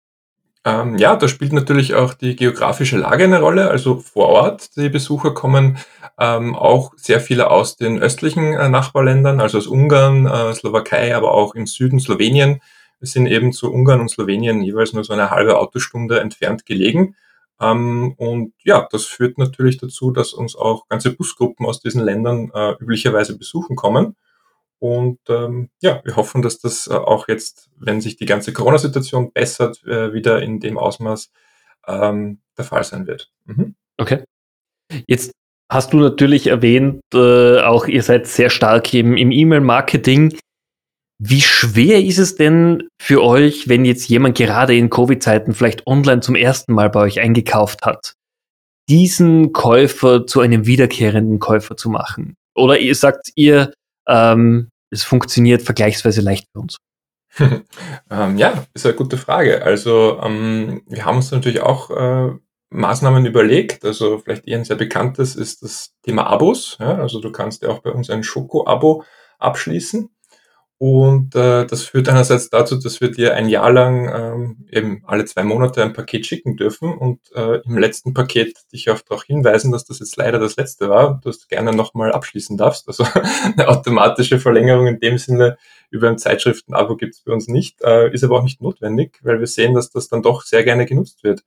Ähm, 0.66 0.98
ja, 0.98 1.14
da 1.14 1.28
spielt 1.28 1.52
natürlich 1.52 1.94
auch 1.94 2.12
die 2.12 2.34
geografische 2.34 2.98
Lage 2.98 3.22
eine 3.22 3.40
Rolle. 3.40 3.70
Also 3.70 4.00
vor 4.00 4.26
Ort, 4.30 4.76
die 4.76 4.88
Besucher 4.88 5.32
kommen 5.32 5.78
ähm, 6.18 6.56
auch 6.56 6.92
sehr 6.96 7.20
viele 7.20 7.50
aus 7.52 7.76
den 7.76 8.00
östlichen 8.00 8.52
äh, 8.52 8.68
Nachbarländern, 8.68 9.40
also 9.40 9.58
aus 9.58 9.68
Ungarn, 9.68 10.26
äh, 10.26 10.52
Slowakei, 10.54 11.14
aber 11.14 11.32
auch 11.32 11.54
im 11.54 11.68
Süden 11.68 12.00
Slowenien. 12.00 12.60
Wir 12.98 13.06
sind 13.06 13.28
eben 13.28 13.52
zu 13.52 13.72
Ungarn 13.72 14.00
und 14.00 14.10
Slowenien 14.10 14.60
jeweils 14.60 14.92
nur 14.92 15.04
so 15.04 15.12
eine 15.12 15.30
halbe 15.30 15.56
Autostunde 15.56 16.18
entfernt 16.18 16.66
gelegen. 16.66 17.14
Ähm, 17.60 18.14
und 18.16 18.52
ja, 18.64 18.88
das 18.90 19.04
führt 19.04 19.38
natürlich 19.38 19.78
dazu, 19.78 20.10
dass 20.10 20.32
uns 20.32 20.56
auch 20.56 20.88
ganze 20.88 21.12
Busgruppen 21.12 21.64
aus 21.64 21.78
diesen 21.78 22.02
Ländern 22.02 22.50
äh, 22.52 22.72
üblicherweise 22.80 23.38
besuchen 23.38 23.76
kommen. 23.76 24.16
Und 24.78 25.18
ähm, 25.28 25.70
ja, 25.80 26.00
wir 26.04 26.16
hoffen, 26.16 26.42
dass 26.42 26.58
das 26.58 26.86
äh, 26.86 26.94
auch 26.94 27.28
jetzt, 27.28 27.70
wenn 27.76 28.00
sich 28.00 28.16
die 28.16 28.26
ganze 28.26 28.52
Corona-Situation 28.52 29.32
bessert, 29.32 29.82
äh, 29.84 30.12
wieder 30.12 30.42
in 30.42 30.60
dem 30.60 30.76
Ausmaß 30.76 31.30
ähm, 31.86 32.40
der 32.56 32.64
Fall 32.64 32.84
sein 32.84 33.06
wird. 33.06 33.30
Mhm. 33.44 33.74
Okay. 33.96 34.24
Jetzt 35.06 35.32
hast 35.70 35.92
du 35.92 35.98
natürlich 35.98 36.46
erwähnt, 36.46 37.00
äh, 37.14 37.60
auch 37.60 37.86
ihr 37.86 38.02
seid 38.02 38.26
sehr 38.26 38.50
stark 38.50 38.92
im, 38.92 39.16
im 39.16 39.30
E-Mail-Marketing. 39.30 40.36
Wie 41.18 41.40
schwer 41.40 42.04
ist 42.04 42.18
es 42.18 42.36
denn 42.36 42.88
für 43.00 43.22
euch, 43.22 43.68
wenn 43.68 43.86
jetzt 43.86 44.08
jemand 44.08 44.36
gerade 44.36 44.76
in 44.76 44.90
Covid-Zeiten 44.90 45.54
vielleicht 45.54 45.86
online 45.86 46.20
zum 46.20 46.34
ersten 46.34 46.74
Mal 46.74 46.90
bei 46.90 47.00
euch 47.00 47.20
eingekauft 47.20 47.86
hat, 47.86 48.14
diesen 48.90 49.54
Käufer 49.54 50.26
zu 50.26 50.40
einem 50.40 50.66
wiederkehrenden 50.66 51.38
Käufer 51.38 51.76
zu 51.76 51.88
machen? 51.88 52.36
Oder 52.54 52.78
ihr 52.78 52.94
sagt 52.94 53.30
ihr, 53.34 53.72
ähm, 54.08 54.70
es 54.90 55.02
funktioniert 55.04 55.62
vergleichsweise 55.62 56.20
leicht 56.20 56.48
für 56.52 56.60
uns? 56.60 56.76
ähm, 58.10 58.38
ja, 58.38 58.64
ist 58.74 58.86
eine 58.86 58.94
gute 58.94 59.18
Frage. 59.18 59.62
Also 59.62 60.20
ähm, 60.22 60.82
wir 60.86 61.04
haben 61.04 61.16
uns 61.16 61.30
natürlich 61.30 61.60
auch 61.60 61.90
äh, 61.90 62.32
Maßnahmen 62.70 63.26
überlegt. 63.26 63.84
Also 63.84 64.18
vielleicht 64.18 64.46
eher 64.46 64.58
ein 64.58 64.64
sehr 64.64 64.76
bekanntes 64.76 65.36
ist 65.36 65.62
das 65.62 65.94
Thema 66.02 66.26
Abos. 66.26 66.76
Ja? 66.80 66.96
Also 66.96 67.20
du 67.20 67.30
kannst 67.30 67.62
ja 67.62 67.68
auch 67.68 67.80
bei 67.80 67.90
uns 67.90 68.10
ein 68.10 68.22
Schoko-Abo 68.22 69.04
abschließen. 69.38 70.08
Und 70.78 71.34
äh, 71.34 71.64
das 71.64 71.84
führt 71.84 72.08
einerseits 72.10 72.50
dazu, 72.50 72.76
dass 72.76 73.00
wir 73.00 73.10
dir 73.10 73.34
ein 73.34 73.48
Jahr 73.48 73.72
lang 73.72 74.12
ähm, 74.14 74.66
eben 74.70 75.02
alle 75.06 75.24
zwei 75.24 75.42
Monate 75.42 75.82
ein 75.82 75.94
Paket 75.94 76.26
schicken 76.26 76.56
dürfen 76.56 76.92
und 76.92 77.18
äh, 77.34 77.62
im 77.64 77.78
letzten 77.78 78.12
Paket 78.12 78.54
dich 78.72 78.90
auch 78.90 79.00
darauf 79.00 79.24
hinweisen, 79.24 79.72
dass 79.72 79.86
das 79.86 80.00
jetzt 80.00 80.16
leider 80.16 80.38
das 80.38 80.56
letzte 80.56 80.90
war, 80.90 81.18
dass 81.24 81.38
du 81.38 81.46
gerne 81.48 81.72
nochmal 81.72 82.12
abschließen 82.12 82.58
darfst. 82.58 82.88
Also 82.88 83.06
eine 83.44 83.68
automatische 83.68 84.38
Verlängerung 84.38 84.86
in 84.86 85.00
dem 85.00 85.16
Sinne 85.16 85.56
über 85.90 86.08
ein 86.08 86.18
Zeitschriftenabo 86.18 86.96
gibt 86.96 87.14
es 87.14 87.22
bei 87.22 87.32
uns 87.32 87.48
nicht, 87.48 87.80
äh, 87.82 88.12
ist 88.12 88.24
aber 88.24 88.38
auch 88.38 88.42
nicht 88.42 88.60
notwendig, 88.60 89.18
weil 89.22 89.40
wir 89.40 89.46
sehen, 89.46 89.72
dass 89.72 89.88
das 89.88 90.08
dann 90.08 90.22
doch 90.22 90.42
sehr 90.42 90.62
gerne 90.62 90.84
genutzt 90.84 91.24
wird. 91.24 91.42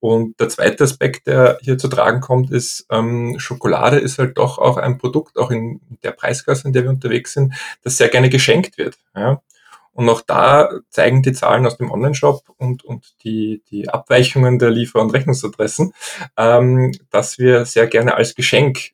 Und 0.00 0.38
der 0.38 0.48
zweite 0.48 0.84
Aspekt, 0.84 1.26
der 1.26 1.58
hier 1.60 1.76
zu 1.76 1.88
tragen 1.88 2.20
kommt, 2.20 2.50
ist, 2.50 2.86
ähm, 2.90 3.38
Schokolade 3.38 3.98
ist 3.98 4.18
halt 4.18 4.38
doch 4.38 4.58
auch 4.58 4.76
ein 4.76 4.98
Produkt, 4.98 5.36
auch 5.36 5.50
in 5.50 5.80
der 6.02 6.12
Preisklasse, 6.12 6.68
in 6.68 6.72
der 6.72 6.84
wir 6.84 6.90
unterwegs 6.90 7.32
sind, 7.32 7.54
das 7.82 7.96
sehr 7.96 8.08
gerne 8.08 8.28
geschenkt 8.28 8.78
wird. 8.78 8.96
Ja? 9.16 9.42
Und 9.92 10.08
auch 10.08 10.20
da 10.20 10.70
zeigen 10.90 11.22
die 11.22 11.32
Zahlen 11.32 11.66
aus 11.66 11.76
dem 11.76 11.90
Online-Shop 11.90 12.44
und, 12.56 12.84
und 12.84 13.16
die, 13.24 13.64
die 13.68 13.88
Abweichungen 13.88 14.60
der 14.60 14.70
Liefer- 14.70 15.00
und 15.00 15.10
Rechnungsadressen, 15.10 15.92
ähm, 16.36 16.92
dass 17.10 17.38
wir 17.38 17.64
sehr 17.64 17.88
gerne 17.88 18.14
als 18.14 18.36
Geschenk 18.36 18.92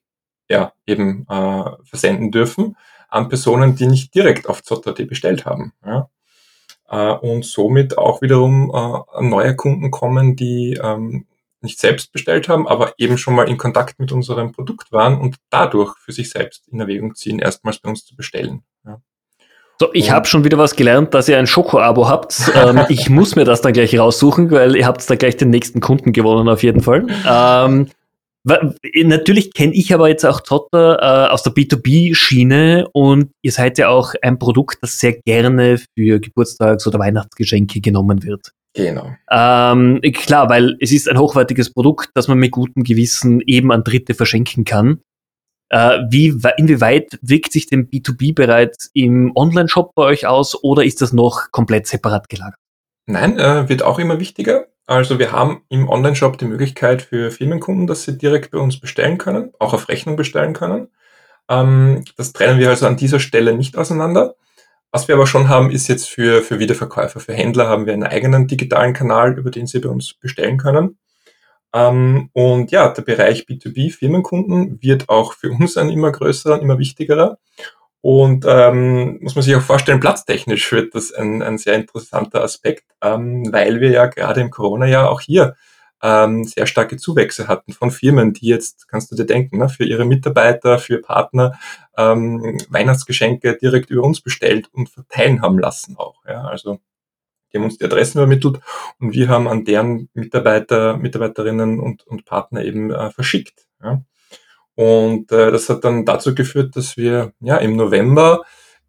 ja, 0.49 0.73
eben 0.87 1.27
äh, 1.29 1.71
versenden 1.85 2.31
dürfen 2.31 2.77
an 3.11 3.29
Personen, 3.29 3.77
die 3.77 3.87
nicht 3.87 4.15
direkt 4.15 4.49
auf 4.49 4.63
Zotter.at 4.63 5.07
bestellt 5.07 5.45
haben. 5.45 5.75
Ja? 5.85 6.09
Äh, 6.95 7.13
und 7.13 7.45
somit 7.45 7.99
auch 7.99 8.23
wiederum 8.23 8.73
äh, 8.75 9.23
neue 9.23 9.57
Kunden 9.57 9.91
kommen, 9.91 10.37
die 10.37 10.79
ähm, 10.83 11.27
nicht 11.61 11.81
selbst 11.81 12.13
bestellt 12.13 12.49
haben, 12.49 12.69
aber 12.69 12.93
eben 12.99 13.19
schon 13.19 13.35
mal 13.35 13.49
in 13.49 13.59
Kontakt 13.59 13.99
mit 13.99 14.13
unserem 14.13 14.53
Produkt 14.53 14.93
waren 14.93 15.19
und 15.19 15.37
dadurch 15.51 15.97
für 15.99 16.13
sich 16.13 16.31
selbst 16.31 16.69
in 16.69 16.79
Erwägung 16.79 17.15
ziehen, 17.15 17.39
erstmals 17.39 17.79
bei 17.79 17.89
uns 17.89 18.05
zu 18.05 18.15
bestellen. 18.15 18.63
Ja. 18.87 19.01
So, 19.81 19.89
ich 19.93 20.13
habe 20.13 20.27
schon 20.27 20.45
wieder 20.45 20.57
was 20.57 20.77
gelernt, 20.77 21.15
dass 21.15 21.29
ihr 21.29 21.39
ein 21.39 21.49
Schoko-Abo 21.49 22.09
habt. 22.09 22.35
Ähm, 22.55 22.85
ich 22.89 23.11
muss 23.11 23.35
mir 23.35 23.45
das 23.45 23.63
dann 23.63 23.73
gleich 23.73 23.99
raussuchen, 23.99 24.51
weil 24.53 24.77
ihr 24.77 24.87
habt 24.87 25.09
da 25.11 25.17
gleich 25.17 25.37
den 25.37 25.51
nächsten 25.51 25.81
Kunden 25.81 26.13
gewonnen 26.13 26.49
auf 26.49 26.63
jeden 26.63 26.81
Fall. 26.81 27.07
Ähm, 27.27 27.89
Natürlich 28.45 29.55
kenne 29.55 29.73
ich 29.73 29.95
aber 29.95 30.09
jetzt 30.09 30.25
auch 30.25 30.43
Zotter 30.43 30.99
äh, 31.01 31.33
aus 31.33 31.43
der 31.43 31.55
B2B-Schiene 31.55 32.89
und 32.93 33.31
ihr 33.43 33.53
seid 33.53 33.79
ja 33.79 33.89
auch 33.89 34.13
ein 34.21 34.39
Produkt, 34.39 34.79
das 34.83 35.01
sehr 35.01 35.15
gerne 35.15 35.79
für 35.97 36.21
Geburtstags- 36.21 36.87
oder 36.87 36.99
Weihnachtsgeschenke 36.99 37.81
genommen 37.81 38.23
wird. 38.23 38.53
Genau. 38.75 39.13
Ähm, 39.31 40.01
klar, 40.13 40.51
weil 40.51 40.77
es 40.81 40.93
ist 40.93 41.09
ein 41.09 41.19
hochwertiges 41.19 41.73
Produkt, 41.73 42.11
das 42.15 42.29
man 42.29 42.39
mit 42.39 42.51
gutem 42.51 42.83
Gewissen 42.85 43.41
eben 43.47 43.73
an 43.73 43.85
Dritte 43.85 44.15
verschenken 44.15 44.65
kann. 44.65 45.01
Äh, 45.71 46.01
wie, 46.11 46.37
inwieweit 46.59 47.19
wirkt 47.23 47.53
sich 47.53 47.67
denn 47.67 47.89
B2B 47.89 48.35
bereits 48.35 48.91
im 48.93 49.33
Online-Shop 49.35 49.93
bei 49.95 50.03
euch 50.03 50.27
aus 50.27 50.63
oder 50.63 50.85
ist 50.85 51.01
das 51.01 51.13
noch 51.13 51.51
komplett 51.51 51.87
separat 51.87 52.29
gelagert? 52.29 52.59
Nein, 53.07 53.39
äh, 53.39 53.69
wird 53.69 53.83
auch 53.83 53.99
immer 53.99 54.21
wichtiger. 54.21 54.67
Also 54.87 55.19
wir 55.19 55.33
haben 55.33 55.63
im 55.71 55.89
Online-Shop 55.89 56.37
die 56.39 56.45
Möglichkeit 56.45 57.03
für 57.03 57.31
Firmenkunden, 57.31 57.87
dass 57.87 58.03
sie 58.03 58.19
direkt 58.19 58.51
bei 58.51 58.59
uns 58.59 58.79
bestellen 58.79 59.19
können, 59.19 59.53
auch 59.59 59.73
auf 59.73 59.89
Rechnung 59.89 60.17
bestellen 60.17 60.53
können. 60.53 60.89
Ähm, 61.49 62.05
das 62.17 62.33
trennen 62.33 62.59
wir 62.59 62.69
also 62.69 62.87
an 62.87 62.97
dieser 62.97 63.21
Stelle 63.21 63.55
nicht 63.55 63.79
auseinander. 63.79 64.37
Was 64.93 65.09
wir 65.09 65.15
aber 65.17 65.27
schon 65.27 65.49
haben, 65.49 65.71
ist 65.71 65.89
jetzt 65.89 66.09
für, 66.09 66.43
für 66.43 66.59
Wiederverkäufer, 66.59 67.19
für 67.19 67.33
Händler 67.33 67.67
haben 67.67 67.87
wir 67.87 67.95
einen 67.95 68.05
eigenen 68.05 68.47
digitalen 68.47 68.93
Kanal, 68.93 69.37
über 69.39 69.51
den 69.51 69.67
sie 69.67 69.81
bei 69.81 69.89
uns 69.89 70.15
bestellen 70.15 70.59
können. 70.59 70.99
Ähm, 71.73 72.31
und 72.33 72.71
ja, 72.71 72.89
der 72.91 73.03
Bereich 73.03 73.47
B2B 73.47 73.93
Firmenkunden 73.93 74.81
wird 74.81 75.09
auch 75.09 75.33
für 75.33 75.51
uns 75.51 75.77
ein 75.77 75.91
immer 75.91 76.13
größerer, 76.13 76.61
immer 76.63 76.79
wichtigerer. 76.79 77.39
Und 78.05 78.45
ähm, 78.47 79.19
muss 79.23 79.35
man 79.35 79.43
sich 79.43 79.57
auch 79.57 79.63
vorstellen, 79.63 79.99
platztechnisch 79.99 80.71
wird 80.73 80.95
das 80.95 81.11
ein, 81.11 81.41
ein 81.41 81.57
sehr 81.57 81.73
interessanter 81.73 82.43
Aspekt, 82.43 82.85
ähm, 83.01 83.51
weil 83.51 83.81
wir 83.81 83.93
ja 83.93 84.05
gerade 84.05 84.43
im 84.43 84.51
Corona-Jahr 84.51 85.11
auch 85.11 85.23
hier 85.23 85.57
ähm, 86.03 86.45
sehr 86.45 86.67
starke 86.67 86.99
Zuwächse 86.99 87.49
hatten 87.49 87.73
von 87.73 87.91
Firmen, 87.91 88.35
die 88.35 88.49
jetzt, 88.49 88.89
kannst 88.89 89.11
du 89.11 89.17
dir 89.17 89.25
denken, 89.25 89.57
ne, 89.57 89.71
für 89.71 89.87
ihre 89.87 90.05
Mitarbeiter, 90.05 90.79
für 90.79 91.01
Partner 91.01 91.59
ähm, 91.97 92.59
Weihnachtsgeschenke 92.69 93.57
direkt 93.57 93.89
über 93.89 94.03
uns 94.03 94.21
bestellt 94.21 94.69
und 94.75 94.91
verteilen 94.91 95.41
haben 95.41 95.59
lassen 95.59 95.97
auch. 95.97 96.27
Ja, 96.29 96.45
also 96.45 96.81
die 97.55 97.57
haben 97.57 97.65
uns 97.65 97.79
die 97.79 97.87
Adressen 97.87 98.19
übermittelt 98.19 98.61
und 99.01 99.15
wir 99.15 99.29
haben 99.31 99.49
an 99.49 99.65
deren 99.65 100.11
Mitarbeiter, 100.13 100.99
Mitarbeiterinnen 100.99 101.81
und, 101.81 102.07
und 102.07 102.27
Partner 102.27 102.65
eben 102.65 102.91
äh, 102.91 103.09
verschickt. 103.11 103.67
Ja. 103.83 104.03
Und 104.77 105.31
äh, 105.33 105.51
das 105.53 105.69
hat 105.69 105.85
dann 105.85 106.05
dazu 106.05 106.35
geführt, 106.35 106.77
dass 106.77 106.97
wir 106.97 107.33
ja 107.41 107.57
im 107.59 107.77
November 107.77 108.45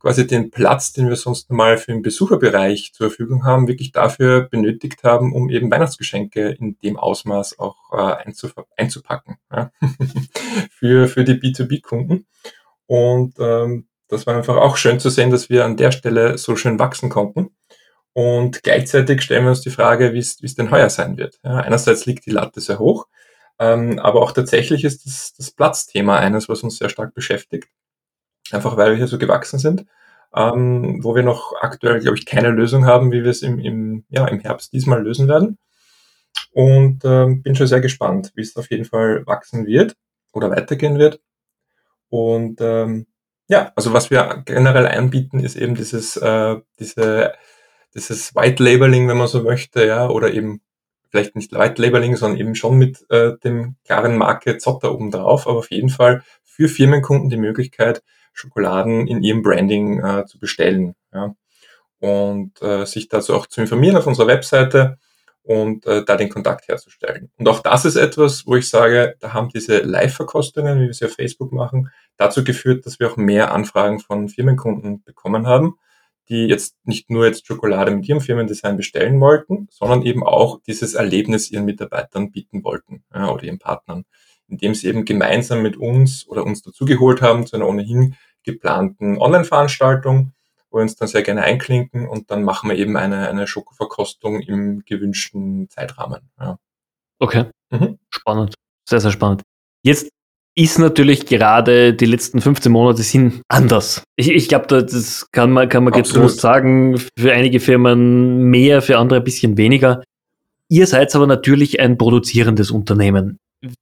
quasi 0.05 0.27
den 0.27 0.51
Platz, 0.51 0.93
den 0.93 1.09
wir 1.09 1.15
sonst 1.15 1.51
mal 1.51 1.79
für 1.79 1.91
den 1.91 2.03
Besucherbereich 2.03 2.91
zur 2.93 3.09
Verfügung 3.09 3.43
haben, 3.43 3.67
wirklich 3.67 3.91
dafür 3.91 4.41
benötigt 4.41 5.03
haben, 5.03 5.33
um 5.33 5.49
eben 5.49 5.71
Weihnachtsgeschenke 5.71 6.49
in 6.49 6.77
dem 6.83 6.97
Ausmaß 6.97 7.57
auch 7.57 7.75
äh, 7.91 8.31
einzupacken 8.77 9.37
ja? 9.51 9.71
für, 10.71 11.07
für 11.07 11.23
die 11.23 11.33
B2B-Kunden. 11.33 12.27
Und 12.85 13.33
ähm, 13.39 13.87
das 14.07 14.27
war 14.27 14.35
einfach 14.35 14.57
auch 14.57 14.77
schön 14.77 14.99
zu 14.99 15.09
sehen, 15.09 15.31
dass 15.31 15.49
wir 15.49 15.65
an 15.65 15.77
der 15.77 15.91
Stelle 15.91 16.37
so 16.37 16.55
schön 16.55 16.77
wachsen 16.77 17.09
konnten. 17.09 17.49
Und 18.13 18.63
gleichzeitig 18.63 19.23
stellen 19.23 19.43
wir 19.43 19.49
uns 19.49 19.61
die 19.61 19.71
Frage, 19.71 20.13
wie 20.13 20.19
es 20.19 20.37
denn 20.37 20.71
heuer 20.71 20.89
sein 20.89 21.17
wird. 21.17 21.39
Ja, 21.43 21.55
einerseits 21.55 22.05
liegt 22.05 22.25
die 22.27 22.31
Latte 22.31 22.61
sehr 22.61 22.79
hoch, 22.79 23.07
ähm, 23.59 23.99
aber 23.99 24.21
auch 24.21 24.31
tatsächlich 24.31 24.83
ist 24.83 25.05
das, 25.05 25.33
das 25.37 25.51
Platzthema 25.51 26.17
eines, 26.17 26.49
was 26.49 26.63
uns 26.63 26.77
sehr 26.77 26.89
stark 26.89 27.13
beschäftigt. 27.13 27.69
Einfach 28.51 28.77
weil 28.77 28.91
wir 28.91 28.97
hier 28.97 29.07
so 29.07 29.17
gewachsen 29.17 29.59
sind, 29.59 29.85
ähm, 30.35 31.03
wo 31.03 31.15
wir 31.15 31.23
noch 31.23 31.53
aktuell, 31.61 31.99
glaube 31.99 32.17
ich, 32.17 32.25
keine 32.25 32.49
Lösung 32.49 32.85
haben, 32.85 33.11
wie 33.11 33.23
wir 33.23 33.31
es 33.31 33.41
im, 33.41 33.59
im, 33.59 34.05
ja, 34.09 34.27
im 34.27 34.39
Herbst 34.39 34.73
diesmal 34.73 35.01
lösen 35.01 35.27
werden. 35.27 35.57
Und 36.51 37.03
ähm, 37.05 37.41
bin 37.43 37.55
schon 37.55 37.67
sehr 37.67 37.81
gespannt, 37.81 38.31
wie 38.35 38.41
es 38.41 38.55
auf 38.55 38.69
jeden 38.69 38.85
Fall 38.85 39.25
wachsen 39.25 39.65
wird 39.65 39.95
oder 40.33 40.49
weitergehen 40.51 40.99
wird. 40.99 41.21
Und 42.09 42.61
ähm, 42.61 43.07
ja, 43.47 43.71
also 43.75 43.93
was 43.93 44.09
wir 44.09 44.43
generell 44.45 44.87
anbieten, 44.87 45.39
ist 45.39 45.55
eben 45.55 45.75
dieses, 45.75 46.17
äh, 46.17 46.57
diese, 46.79 47.33
dieses 47.93 48.35
White 48.35 48.63
Labeling, 48.63 49.07
wenn 49.07 49.17
man 49.17 49.27
so 49.27 49.43
möchte, 49.43 49.85
ja, 49.85 50.09
oder 50.09 50.33
eben 50.33 50.61
vielleicht 51.15 51.35
nicht 51.35 51.53
White 51.53 51.81
Labeling, 51.81 52.17
sondern 52.17 52.39
eben 52.39 52.55
schon 52.55 52.77
mit 52.77 53.05
äh, 53.09 53.37
dem 53.43 53.77
klaren 53.85 54.17
Marke 54.17 54.57
Zotter 54.57 54.93
oben 54.93 55.11
drauf, 55.11 55.47
aber 55.47 55.59
auf 55.59 55.71
jeden 55.71 55.89
Fall 55.89 56.23
für 56.43 56.67
Firmenkunden 56.67 57.29
die 57.29 57.37
Möglichkeit, 57.37 58.03
Schokoladen 58.33 59.07
in 59.07 59.23
ihrem 59.23 59.41
Branding 59.41 60.03
äh, 60.03 60.25
zu 60.25 60.39
bestellen. 60.39 60.95
Ja. 61.13 61.33
Und 61.99 62.61
äh, 62.61 62.85
sich 62.85 63.07
dazu 63.07 63.33
auch 63.33 63.47
zu 63.47 63.61
informieren 63.61 63.95
auf 63.95 64.07
unserer 64.07 64.27
Webseite 64.27 64.97
und 65.43 65.85
äh, 65.85 66.03
da 66.03 66.17
den 66.17 66.29
Kontakt 66.29 66.67
herzustellen. 66.67 67.31
Und 67.37 67.47
auch 67.47 67.61
das 67.61 67.85
ist 67.85 67.95
etwas, 67.95 68.45
wo 68.45 68.57
ich 68.57 68.67
sage, 68.67 69.15
da 69.21 69.31
haben 69.31 69.49
diese 69.49 69.79
Live-Verkostungen, 69.79 70.81
wie 70.81 70.87
wir 70.87 70.93
sie 70.93 71.05
auf 71.05 71.13
Facebook 71.13 71.53
machen, 71.53 71.91
dazu 72.17 72.43
geführt, 72.43 72.85
dass 72.85 72.99
wir 72.99 73.09
auch 73.09 73.15
mehr 73.15 73.53
Anfragen 73.53 73.99
von 73.99 74.27
Firmenkunden 74.27 75.01
bekommen 75.03 75.47
haben, 75.47 75.75
die 76.29 76.47
jetzt 76.47 76.75
nicht 76.83 77.09
nur 77.09 77.25
jetzt 77.25 77.45
Schokolade 77.47 77.91
mit 77.91 78.07
ihrem 78.07 78.21
Firmendesign 78.21 78.77
bestellen 78.77 79.19
wollten, 79.21 79.67
sondern 79.71 80.01
eben 80.01 80.23
auch 80.23 80.59
dieses 80.65 80.93
Erlebnis 80.93 81.51
ihren 81.51 81.65
Mitarbeitern 81.65 82.31
bieten 82.31 82.63
wollten 82.63 83.03
ja, 83.13 83.29
oder 83.29 83.43
ihren 83.43 83.59
Partnern, 83.59 84.05
indem 84.47 84.73
sie 84.73 84.87
eben 84.87 85.05
gemeinsam 85.05 85.61
mit 85.61 85.77
uns 85.77 86.27
oder 86.27 86.43
uns 86.43 86.61
dazugeholt 86.61 87.21
haben 87.21 87.45
zu 87.45 87.55
einer 87.55 87.67
ohnehin 87.67 88.15
geplanten 88.43 89.17
Online-Veranstaltung, 89.17 90.33
wo 90.69 90.77
wir 90.77 90.83
uns 90.83 90.95
dann 90.95 91.07
sehr 91.07 91.23
gerne 91.23 91.43
einklinken 91.43 92.07
und 92.07 92.31
dann 92.31 92.43
machen 92.43 92.69
wir 92.69 92.77
eben 92.77 92.97
eine, 92.97 93.29
eine 93.29 93.47
Schokoverkostung 93.47 94.41
im 94.41 94.83
gewünschten 94.85 95.69
Zeitrahmen. 95.69 96.29
Ja. 96.39 96.57
Okay, 97.19 97.45
mhm. 97.69 97.99
spannend, 98.09 98.55
sehr, 98.87 98.99
sehr 98.99 99.11
spannend. 99.11 99.43
Jetzt 99.83 100.09
ist 100.57 100.79
natürlich 100.79 101.25
gerade 101.25 101.93
die 101.93 102.05
letzten 102.05 102.39
15 102.39 102.71
Monate 102.71 103.03
sind 103.03 103.41
anders. 103.49 104.03
Ich, 104.15 104.29
ich 104.29 104.47
glaube, 104.47 104.67
das 104.67 105.29
kann 105.31 105.51
man, 105.51 105.67
kann 105.67 105.83
man 105.83 105.91
getrost 105.91 106.39
sagen. 106.39 106.97
Für 107.19 107.33
einige 107.33 107.59
Firmen 107.59 108.43
mehr, 108.43 108.81
für 108.81 108.97
andere 108.97 109.19
ein 109.19 109.25
bisschen 109.25 109.57
weniger. 109.57 110.01
Ihr 110.69 110.87
seid 110.87 111.13
aber 111.13 111.27
natürlich 111.27 111.79
ein 111.81 111.97
produzierendes 111.97 112.71
Unternehmen. 112.71 113.37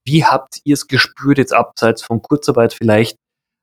Wie 0.06 0.26
habt 0.26 0.58
ihr 0.64 0.74
es 0.74 0.88
gespürt, 0.88 1.38
jetzt 1.38 1.54
abseits 1.54 2.02
von 2.02 2.22
Kurzarbeit 2.22 2.74
vielleicht? 2.74 3.18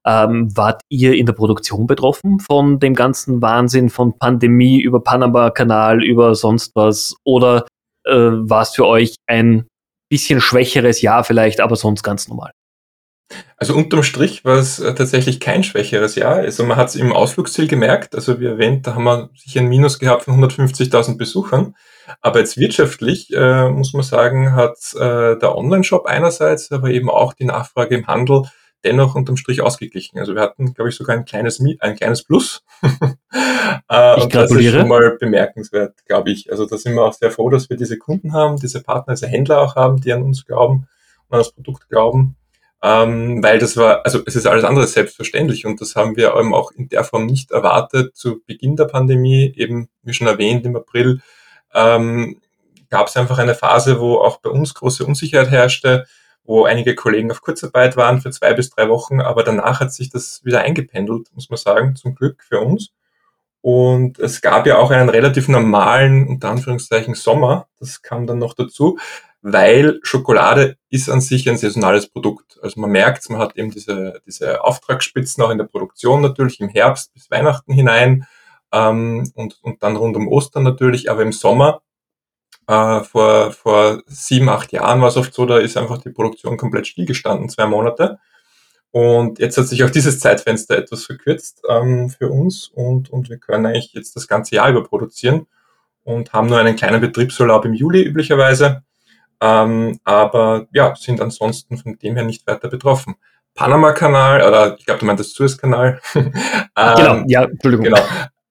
Ähm, 0.06 0.56
wart 0.56 0.80
ihr 0.88 1.14
in 1.14 1.26
der 1.26 1.34
Produktion 1.34 1.86
betroffen 1.86 2.40
von 2.40 2.78
dem 2.78 2.94
ganzen 2.94 3.42
Wahnsinn 3.42 3.90
von 3.90 4.16
Pandemie 4.16 4.80
über 4.80 5.00
Panama-Kanal, 5.02 6.02
über 6.02 6.34
sonst 6.34 6.72
was? 6.74 7.16
Oder 7.24 7.66
äh, 8.04 8.14
war 8.14 8.62
es 8.62 8.70
für 8.70 8.86
euch 8.86 9.16
ein 9.26 9.66
bisschen 10.08 10.40
schwächeres 10.40 11.02
Jahr 11.02 11.24
vielleicht, 11.24 11.60
aber 11.60 11.76
sonst 11.76 12.02
ganz 12.02 12.28
normal? 12.28 12.52
Also 13.56 13.74
unterm 13.74 14.02
Strich 14.02 14.44
war 14.44 14.56
es 14.56 14.78
äh, 14.80 14.94
tatsächlich 14.94 15.38
kein 15.38 15.62
schwächeres 15.62 16.14
Jahr. 16.14 16.36
Also 16.36 16.64
man 16.64 16.76
hat 16.76 16.88
es 16.88 16.96
im 16.96 17.12
Ausflugsziel 17.12 17.68
gemerkt. 17.68 18.14
Also 18.14 18.40
wie 18.40 18.46
erwähnt, 18.46 18.86
da 18.86 18.94
haben 18.94 19.04
wir 19.04 19.30
sicher 19.36 19.60
ein 19.60 19.68
Minus 19.68 19.98
gehabt 19.98 20.24
von 20.24 20.42
150.000 20.42 21.16
Besuchern. 21.16 21.74
Aber 22.20 22.40
jetzt 22.40 22.56
wirtschaftlich, 22.58 23.32
äh, 23.32 23.68
muss 23.68 23.92
man 23.92 24.02
sagen, 24.02 24.54
hat 24.54 24.78
äh, 24.94 25.38
der 25.38 25.54
Online-Shop 25.54 26.06
einerseits, 26.06 26.72
aber 26.72 26.90
eben 26.90 27.08
auch 27.08 27.34
die 27.34 27.44
Nachfrage 27.44 27.94
im 27.94 28.06
Handel 28.06 28.44
dennoch 28.82 29.14
unterm 29.14 29.36
Strich 29.36 29.60
ausgeglichen. 29.60 30.18
Also 30.18 30.34
wir 30.34 30.40
hatten, 30.40 30.72
glaube 30.72 30.88
ich, 30.88 30.96
sogar 30.96 31.14
ein 31.14 31.24
kleines, 31.24 31.60
ein 31.60 31.96
kleines 31.96 32.24
Plus. 32.24 32.64
äh, 32.82 34.16
ich 34.16 34.24
und 34.24 34.34
das 34.34 34.50
ist 34.50 34.72
schon 34.72 34.88
mal 34.88 35.16
bemerkenswert, 35.20 36.04
glaube 36.06 36.30
ich. 36.30 36.50
Also 36.50 36.66
da 36.66 36.78
sind 36.78 36.94
wir 36.94 37.04
auch 37.04 37.12
sehr 37.12 37.30
froh, 37.30 37.50
dass 37.50 37.68
wir 37.68 37.76
diese 37.76 37.98
Kunden 37.98 38.32
haben, 38.32 38.56
diese 38.56 38.82
Partner, 38.82 39.14
diese 39.14 39.28
Händler 39.28 39.60
auch 39.60 39.76
haben, 39.76 40.00
die 40.00 40.12
an 40.12 40.22
uns 40.22 40.46
glauben 40.46 40.88
und 41.28 41.34
an 41.34 41.40
das 41.40 41.52
Produkt 41.52 41.88
glauben 41.90 42.36
ähm, 42.82 43.42
weil 43.42 43.58
das 43.58 43.76
war, 43.76 44.04
also 44.04 44.20
es 44.24 44.36
ist 44.36 44.46
alles 44.46 44.64
andere 44.64 44.86
selbstverständlich 44.86 45.66
und 45.66 45.80
das 45.80 45.96
haben 45.96 46.16
wir 46.16 46.34
eben 46.34 46.54
auch 46.54 46.72
in 46.72 46.88
der 46.88 47.04
Form 47.04 47.26
nicht 47.26 47.50
erwartet 47.50 48.16
zu 48.16 48.40
Beginn 48.46 48.76
der 48.76 48.86
Pandemie, 48.86 49.52
eben 49.56 49.88
wie 50.02 50.14
schon 50.14 50.26
erwähnt 50.26 50.64
im 50.64 50.76
April, 50.76 51.20
ähm, 51.74 52.40
gab 52.88 53.08
es 53.08 53.16
einfach 53.16 53.38
eine 53.38 53.54
Phase, 53.54 54.00
wo 54.00 54.16
auch 54.16 54.38
bei 54.38 54.50
uns 54.50 54.74
große 54.74 55.04
Unsicherheit 55.04 55.50
herrschte, 55.50 56.06
wo 56.44 56.64
einige 56.64 56.94
Kollegen 56.94 57.30
auf 57.30 57.42
Kurzarbeit 57.42 57.96
waren 57.96 58.20
für 58.20 58.30
zwei 58.30 58.54
bis 58.54 58.70
drei 58.70 58.88
Wochen, 58.88 59.20
aber 59.20 59.44
danach 59.44 59.80
hat 59.80 59.92
sich 59.92 60.10
das 60.10 60.44
wieder 60.44 60.60
eingependelt, 60.60 61.28
muss 61.34 61.50
man 61.50 61.58
sagen, 61.58 61.96
zum 61.96 62.14
Glück 62.14 62.42
für 62.42 62.60
uns. 62.60 62.92
Und 63.62 64.18
es 64.18 64.40
gab 64.40 64.66
ja 64.66 64.78
auch 64.78 64.90
einen 64.90 65.10
relativ 65.10 65.46
normalen, 65.48 66.26
unter 66.26 66.48
Anführungszeichen, 66.48 67.14
Sommer. 67.14 67.68
Das 67.78 68.00
kam 68.00 68.26
dann 68.26 68.38
noch 68.38 68.54
dazu 68.54 68.98
weil 69.42 70.00
Schokolade 70.02 70.76
ist 70.90 71.08
an 71.08 71.20
sich 71.20 71.48
ein 71.48 71.56
saisonales 71.56 72.08
Produkt. 72.08 72.58
Also 72.62 72.80
man 72.80 72.90
merkt, 72.90 73.28
man 73.30 73.40
hat 73.40 73.56
eben 73.56 73.70
diese, 73.70 74.20
diese 74.26 74.62
Auftragsspitzen 74.62 75.42
auch 75.42 75.50
in 75.50 75.58
der 75.58 75.64
Produktion 75.64 76.20
natürlich 76.20 76.60
im 76.60 76.68
Herbst 76.68 77.14
bis 77.14 77.30
Weihnachten 77.30 77.72
hinein 77.72 78.26
ähm, 78.72 79.30
und, 79.34 79.58
und 79.62 79.82
dann 79.82 79.96
rund 79.96 80.16
um 80.16 80.28
Ostern 80.28 80.62
natürlich, 80.62 81.10
aber 81.10 81.22
im 81.22 81.32
Sommer 81.32 81.82
äh, 82.66 83.00
vor, 83.00 83.52
vor 83.52 84.02
sieben, 84.06 84.48
acht 84.48 84.72
Jahren 84.72 85.00
war 85.00 85.08
es 85.08 85.16
oft 85.16 85.32
so, 85.32 85.46
da 85.46 85.58
ist 85.58 85.76
einfach 85.76 85.98
die 85.98 86.10
Produktion 86.10 86.56
komplett 86.56 86.86
stillgestanden, 86.86 87.48
zwei 87.48 87.66
Monate. 87.66 88.18
Und 88.92 89.38
jetzt 89.38 89.56
hat 89.56 89.68
sich 89.68 89.84
auch 89.84 89.90
dieses 89.90 90.18
Zeitfenster 90.20 90.76
etwas 90.76 91.04
verkürzt 91.04 91.62
ähm, 91.68 92.10
für 92.10 92.28
uns 92.28 92.68
und, 92.68 93.08
und 93.10 93.28
wir 93.30 93.38
können 93.38 93.66
eigentlich 93.66 93.92
jetzt 93.92 94.16
das 94.16 94.26
ganze 94.26 94.56
Jahr 94.56 94.68
über 94.68 94.82
produzieren 94.82 95.46
und 96.02 96.32
haben 96.32 96.48
nur 96.48 96.58
einen 96.58 96.76
kleinen 96.76 97.00
Betriebsurlaub 97.00 97.64
im 97.64 97.74
Juli 97.74 98.02
üblicherweise 98.02 98.82
ähm, 99.40 100.00
aber 100.04 100.66
ja, 100.72 100.94
sind 100.96 101.20
ansonsten 101.20 101.78
von 101.78 101.98
dem 101.98 102.16
her 102.16 102.24
nicht 102.24 102.46
weiter 102.46 102.68
betroffen. 102.68 103.16
Panama-Kanal, 103.54 104.42
oder 104.46 104.76
ich 104.78 104.86
glaube, 104.86 105.00
du 105.00 105.06
meintest 105.06 105.34
Suez-Kanal. 105.34 106.00
ähm, 106.14 106.32
genau, 106.74 107.22
ja, 107.26 107.44
Entschuldigung. 107.44 107.84
Genau. 107.86 108.02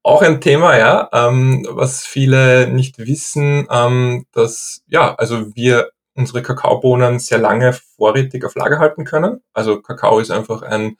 Auch 0.03 0.21
ein 0.21 0.41
Thema, 0.41 0.77
ja, 0.77 1.09
ähm, 1.13 1.67
was 1.69 2.05
viele 2.05 2.67
nicht 2.69 2.97
wissen, 2.99 3.67
ähm, 3.69 4.25
dass, 4.31 4.81
ja, 4.87 5.13
also 5.15 5.55
wir 5.55 5.91
unsere 6.15 6.41
Kakaobohnen 6.41 7.19
sehr 7.19 7.37
lange 7.37 7.73
vorrätig 7.73 8.43
auf 8.45 8.55
Lager 8.55 8.79
halten 8.79 9.05
können. 9.05 9.41
Also 9.53 9.81
Kakao 9.81 10.19
ist 10.19 10.31
einfach 10.31 10.61
ein, 10.61 10.97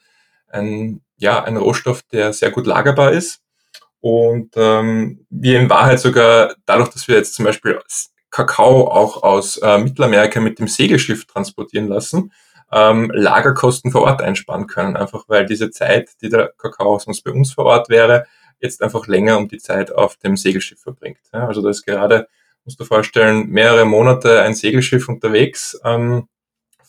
ein, 0.48 1.02
ja, 1.18 1.44
ein 1.44 1.58
Rohstoff, 1.58 2.04
der 2.04 2.34
sehr 2.34 2.52
gut 2.52 2.66
lagerbar 2.66 3.12
ist. 3.12 3.42
Und 4.02 4.52
ähm, 4.56 5.26
wir 5.30 5.60
in 5.60 5.70
Wahrheit 5.70 6.00
sogar 6.00 6.56
dadurch, 6.66 6.90
dass 6.90 7.08
wir 7.08 7.16
jetzt 7.16 7.36
zum 7.36 7.46
Beispiel 7.46 7.78
Kakao 8.32 8.88
auch 8.88 9.24
aus 9.24 9.58
äh, 9.58 9.78
Mittelamerika 9.78 10.40
mit 10.40 10.60
dem 10.60 10.68
Segelschiff 10.68 11.26
transportieren 11.26 11.88
lassen, 11.88 12.32
ähm, 12.72 13.12
Lagerkosten 13.14 13.92
vor 13.92 14.04
Ort 14.04 14.22
einsparen 14.22 14.68
können, 14.68 14.96
einfach 14.96 15.26
weil 15.28 15.46
diese 15.46 15.72
Zeit, 15.72 16.10
die 16.22 16.30
der 16.30 16.54
Kakao 16.58 17.00
sonst 17.00 17.22
bei 17.24 17.32
uns 17.32 17.54
vor 17.54 17.66
Ort 17.66 17.90
wäre, 17.90 18.26
jetzt 18.60 18.82
einfach 18.82 19.08
länger 19.08 19.38
um 19.38 19.48
die 19.48 19.58
Zeit 19.58 19.92
auf 19.92 20.18
dem 20.18 20.38
Segelschiff 20.38 20.80
verbringt. 20.80 21.20
Ja, 21.34 21.48
also 21.48 21.62
da 21.62 21.70
ist 21.70 21.86
gerade, 21.86 22.28
musst 22.66 22.80
du 22.80 22.86
vorstellen, 22.86 23.48
mehrere 23.48 23.86
Monate 23.86 24.42
ein 24.42 24.54
Segelschiff 24.54 25.08
unterwegs, 25.10 25.80
ähm, 25.84 26.28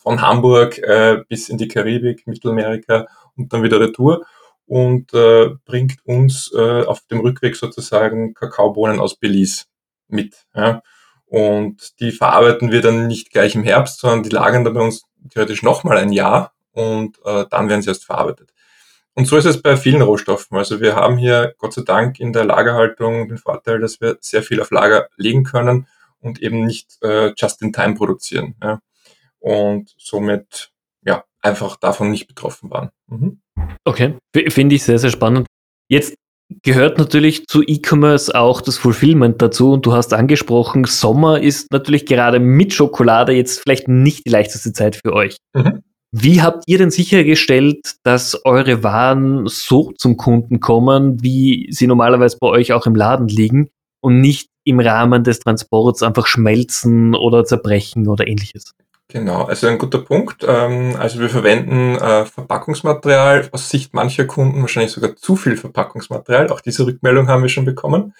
von 0.01 0.21
Hamburg 0.21 0.79
äh, 0.79 1.23
bis 1.29 1.49
in 1.49 1.57
die 1.57 1.67
Karibik, 1.67 2.25
Mittelamerika 2.25 3.07
und 3.37 3.53
dann 3.53 3.61
wieder 3.61 3.79
retour 3.79 4.25
und 4.65 5.13
äh, 5.13 5.49
bringt 5.65 5.97
uns 6.05 6.51
äh, 6.55 6.83
auf 6.83 7.01
dem 7.07 7.19
Rückweg 7.19 7.55
sozusagen 7.55 8.33
Kakaobohnen 8.33 8.99
aus 8.99 9.15
Belize 9.15 9.65
mit. 10.07 10.45
Ja. 10.55 10.81
Und 11.31 12.01
die 12.01 12.11
verarbeiten 12.11 12.73
wir 12.73 12.81
dann 12.81 13.07
nicht 13.07 13.31
gleich 13.31 13.55
im 13.55 13.63
Herbst, 13.63 14.01
sondern 14.01 14.23
die 14.23 14.29
lagern 14.29 14.65
dann 14.65 14.73
bei 14.73 14.81
uns 14.81 15.05
theoretisch 15.29 15.63
nochmal 15.63 15.97
ein 15.97 16.11
Jahr 16.11 16.51
und 16.73 17.19
äh, 17.23 17.45
dann 17.49 17.69
werden 17.69 17.81
sie 17.81 17.87
erst 17.87 18.03
verarbeitet. 18.03 18.51
Und 19.13 19.27
so 19.27 19.37
ist 19.37 19.45
es 19.45 19.61
bei 19.61 19.77
vielen 19.77 20.01
Rohstoffen. 20.01 20.57
Also 20.57 20.81
wir 20.81 20.97
haben 20.97 21.15
hier 21.15 21.55
Gott 21.57 21.71
sei 21.71 21.83
Dank 21.83 22.19
in 22.19 22.33
der 22.33 22.43
Lagerhaltung 22.43 23.29
den 23.29 23.37
Vorteil, 23.37 23.79
dass 23.79 24.01
wir 24.01 24.17
sehr 24.19 24.43
viel 24.43 24.59
auf 24.59 24.71
Lager 24.71 25.07
legen 25.15 25.45
können 25.45 25.87
und 26.19 26.41
eben 26.41 26.65
nicht 26.65 26.97
äh, 27.01 27.31
just 27.37 27.61
in 27.61 27.71
time 27.71 27.93
produzieren. 27.93 28.55
Ja. 28.61 28.81
Und 29.39 29.95
somit 29.97 30.73
ja 31.01 31.23
einfach 31.41 31.77
davon 31.77 32.11
nicht 32.11 32.27
betroffen 32.27 32.69
waren. 32.71 32.89
Mhm. 33.07 33.39
Okay, 33.85 34.17
finde 34.49 34.75
ich 34.75 34.83
sehr, 34.83 34.99
sehr 34.99 35.11
spannend. 35.11 35.47
Jetzt 35.87 36.13
gehört 36.63 36.97
natürlich 36.97 37.45
zu 37.47 37.63
E-Commerce 37.63 38.33
auch 38.33 38.61
das 38.61 38.77
Fulfillment 38.77 39.41
dazu. 39.41 39.73
Und 39.73 39.85
du 39.85 39.93
hast 39.93 40.13
angesprochen, 40.13 40.85
Sommer 40.85 41.41
ist 41.41 41.71
natürlich 41.71 42.05
gerade 42.05 42.39
mit 42.39 42.73
Schokolade 42.73 43.33
jetzt 43.33 43.59
vielleicht 43.59 43.87
nicht 43.87 44.25
die 44.25 44.29
leichteste 44.29 44.73
Zeit 44.73 44.99
für 45.03 45.13
euch. 45.13 45.37
Mhm. 45.53 45.83
Wie 46.13 46.41
habt 46.41 46.65
ihr 46.67 46.77
denn 46.77 46.91
sichergestellt, 46.91 47.95
dass 48.03 48.43
eure 48.43 48.83
Waren 48.83 49.47
so 49.47 49.93
zum 49.97 50.17
Kunden 50.17 50.59
kommen, 50.59 51.23
wie 51.23 51.69
sie 51.71 51.87
normalerweise 51.87 52.37
bei 52.39 52.47
euch 52.47 52.73
auch 52.73 52.85
im 52.85 52.95
Laden 52.95 53.29
liegen 53.29 53.69
und 54.01 54.19
nicht 54.19 54.49
im 54.65 54.81
Rahmen 54.81 55.23
des 55.23 55.39
Transports 55.39 56.03
einfach 56.03 56.27
schmelzen 56.27 57.15
oder 57.15 57.45
zerbrechen 57.45 58.09
oder 58.09 58.27
ähnliches? 58.27 58.73
Genau, 59.11 59.43
also 59.43 59.67
ein 59.67 59.77
guter 59.77 59.97
Punkt. 59.99 60.45
Ähm, 60.47 60.95
also 60.97 61.19
wir 61.19 61.29
verwenden 61.29 61.95
äh, 61.95 62.25
Verpackungsmaterial 62.25 63.49
aus 63.51 63.69
Sicht 63.69 63.93
mancher 63.93 64.23
Kunden, 64.23 64.61
wahrscheinlich 64.61 64.93
sogar 64.93 65.17
zu 65.17 65.35
viel 65.35 65.57
Verpackungsmaterial. 65.57 66.49
Auch 66.49 66.61
diese 66.61 66.85
Rückmeldung 66.85 67.27
haben 67.27 67.41
wir 67.41 67.49
schon 67.49 67.65
bekommen, 67.65 68.13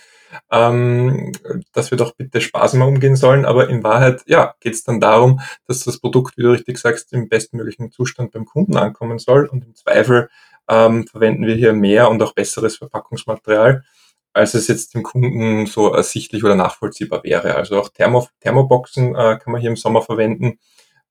ähm, 0.51 1.31
dass 1.71 1.91
wir 1.91 1.97
doch 1.97 2.13
bitte 2.13 2.41
sparsamer 2.41 2.87
umgehen 2.87 3.15
sollen. 3.15 3.45
Aber 3.45 3.69
in 3.69 3.83
Wahrheit, 3.83 4.23
ja, 4.25 4.53
geht 4.59 4.73
es 4.73 4.83
dann 4.83 4.99
darum, 4.99 5.39
dass 5.65 5.85
das 5.85 5.97
Produkt, 5.97 6.35
wie 6.35 6.43
du 6.43 6.51
richtig 6.51 6.77
sagst, 6.77 7.13
im 7.13 7.29
bestmöglichen 7.29 7.89
Zustand 7.91 8.33
beim 8.33 8.43
Kunden 8.43 8.75
ankommen 8.75 9.17
soll. 9.17 9.45
Und 9.45 9.63
im 9.63 9.73
Zweifel 9.75 10.29
ähm, 10.67 11.07
verwenden 11.07 11.45
wir 11.45 11.55
hier 11.55 11.71
mehr 11.71 12.09
und 12.09 12.21
auch 12.21 12.33
besseres 12.33 12.75
Verpackungsmaterial 12.75 13.85
als 14.33 14.53
es 14.53 14.67
jetzt 14.67 14.93
dem 14.93 15.03
Kunden 15.03 15.65
so 15.65 15.93
ersichtlich 15.93 16.43
oder 16.43 16.55
nachvollziehbar 16.55 17.23
wäre. 17.23 17.55
Also 17.55 17.79
auch 17.79 17.89
Thermo, 17.89 18.27
Thermoboxen 18.39 19.15
äh, 19.15 19.37
kann 19.37 19.51
man 19.51 19.61
hier 19.61 19.69
im 19.69 19.75
Sommer 19.75 20.01
verwenden, 20.01 20.59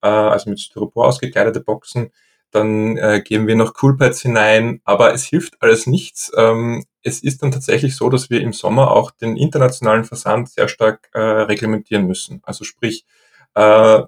äh, 0.02 0.08
also 0.08 0.50
mit 0.50 0.60
Styropor 0.60 1.06
ausgekleidete 1.06 1.60
Boxen. 1.60 2.10
Dann 2.50 2.96
äh, 2.96 3.22
geben 3.24 3.46
wir 3.46 3.54
noch 3.54 3.74
Coolpads 3.74 4.22
hinein, 4.22 4.80
aber 4.84 5.14
es 5.14 5.24
hilft 5.24 5.62
alles 5.62 5.86
nichts. 5.86 6.32
Ähm, 6.36 6.84
es 7.02 7.22
ist 7.22 7.42
dann 7.42 7.52
tatsächlich 7.52 7.96
so, 7.96 8.08
dass 8.10 8.30
wir 8.30 8.40
im 8.40 8.52
Sommer 8.52 8.90
auch 8.90 9.10
den 9.10 9.36
internationalen 9.36 10.04
Versand 10.04 10.50
sehr 10.50 10.68
stark 10.68 11.10
äh, 11.12 11.20
reglementieren 11.20 12.06
müssen. 12.06 12.40
Also 12.44 12.64
sprich, 12.64 13.04
äh, 13.54 14.02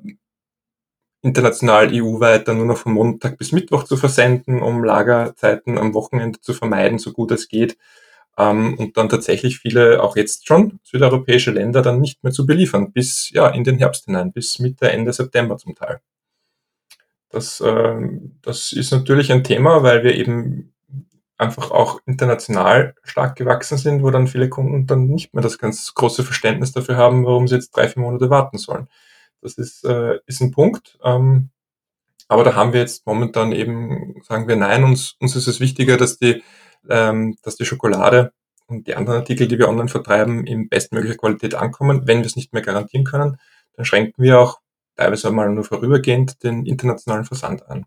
international 1.22 1.90
EU-weit 1.92 2.48
dann 2.48 2.58
nur 2.58 2.66
noch 2.66 2.78
von 2.78 2.92
Montag 2.92 3.38
bis 3.38 3.52
Mittwoch 3.52 3.84
zu 3.84 3.96
versenden, 3.96 4.60
um 4.60 4.82
Lagerzeiten 4.82 5.78
am 5.78 5.94
Wochenende 5.94 6.40
zu 6.40 6.52
vermeiden, 6.52 6.98
so 6.98 7.12
gut 7.12 7.30
es 7.30 7.48
geht. 7.48 7.78
Ähm, 8.38 8.78
und 8.78 8.96
dann 8.96 9.08
tatsächlich 9.08 9.58
viele, 9.58 10.02
auch 10.02 10.16
jetzt 10.16 10.46
schon, 10.46 10.80
südeuropäische 10.82 11.50
Länder 11.50 11.82
dann 11.82 12.00
nicht 12.00 12.22
mehr 12.22 12.32
zu 12.32 12.46
beliefern, 12.46 12.92
bis 12.92 13.30
ja 13.30 13.48
in 13.48 13.64
den 13.64 13.78
Herbst 13.78 14.06
hinein, 14.06 14.32
bis 14.32 14.58
Mitte, 14.58 14.90
Ende 14.90 15.12
September 15.12 15.56
zum 15.58 15.74
Teil. 15.74 16.00
Das, 17.30 17.60
äh, 17.60 18.00
das 18.42 18.72
ist 18.72 18.92
natürlich 18.92 19.32
ein 19.32 19.44
Thema, 19.44 19.82
weil 19.82 20.02
wir 20.04 20.14
eben 20.14 20.72
einfach 21.38 21.70
auch 21.70 22.00
international 22.06 22.94
stark 23.02 23.36
gewachsen 23.36 23.76
sind, 23.76 24.02
wo 24.02 24.10
dann 24.10 24.28
viele 24.28 24.48
Kunden 24.48 24.86
dann 24.86 25.08
nicht 25.08 25.34
mehr 25.34 25.42
das 25.42 25.58
ganz 25.58 25.94
große 25.94 26.22
Verständnis 26.22 26.72
dafür 26.72 26.96
haben, 26.96 27.24
warum 27.26 27.48
sie 27.48 27.56
jetzt 27.56 27.76
drei, 27.76 27.88
vier 27.88 28.02
Monate 28.02 28.30
warten 28.30 28.58
sollen. 28.58 28.88
Das 29.40 29.54
ist, 29.54 29.84
äh, 29.84 30.20
ist 30.26 30.40
ein 30.40 30.52
Punkt. 30.52 30.98
Ähm, 31.02 31.50
aber 32.28 32.44
da 32.44 32.54
haben 32.54 32.72
wir 32.72 32.80
jetzt 32.80 33.06
momentan 33.06 33.52
eben, 33.52 34.22
sagen 34.22 34.48
wir 34.48 34.56
nein, 34.56 34.84
uns, 34.84 35.16
uns 35.18 35.36
ist 35.36 35.48
es 35.48 35.60
wichtiger, 35.60 35.96
dass 35.96 36.18
die, 36.18 36.42
ähm, 36.88 37.36
dass 37.42 37.56
die 37.56 37.64
Schokolade 37.64 38.32
und 38.66 38.86
die 38.86 38.94
anderen 38.94 39.20
Artikel, 39.20 39.48
die 39.48 39.58
wir 39.58 39.68
online 39.68 39.88
vertreiben, 39.88 40.46
in 40.46 40.68
bestmöglicher 40.68 41.16
Qualität 41.16 41.54
ankommen. 41.54 42.06
Wenn 42.06 42.18
wir 42.18 42.26
es 42.26 42.36
nicht 42.36 42.52
mehr 42.52 42.62
garantieren 42.62 43.04
können, 43.04 43.36
dann 43.76 43.84
schränken 43.84 44.22
wir 44.22 44.40
auch 44.40 44.58
teilweise 44.96 45.30
mal 45.30 45.50
nur 45.50 45.64
vorübergehend 45.64 46.42
den 46.42 46.66
internationalen 46.66 47.24
Versand 47.24 47.68
an. 47.68 47.84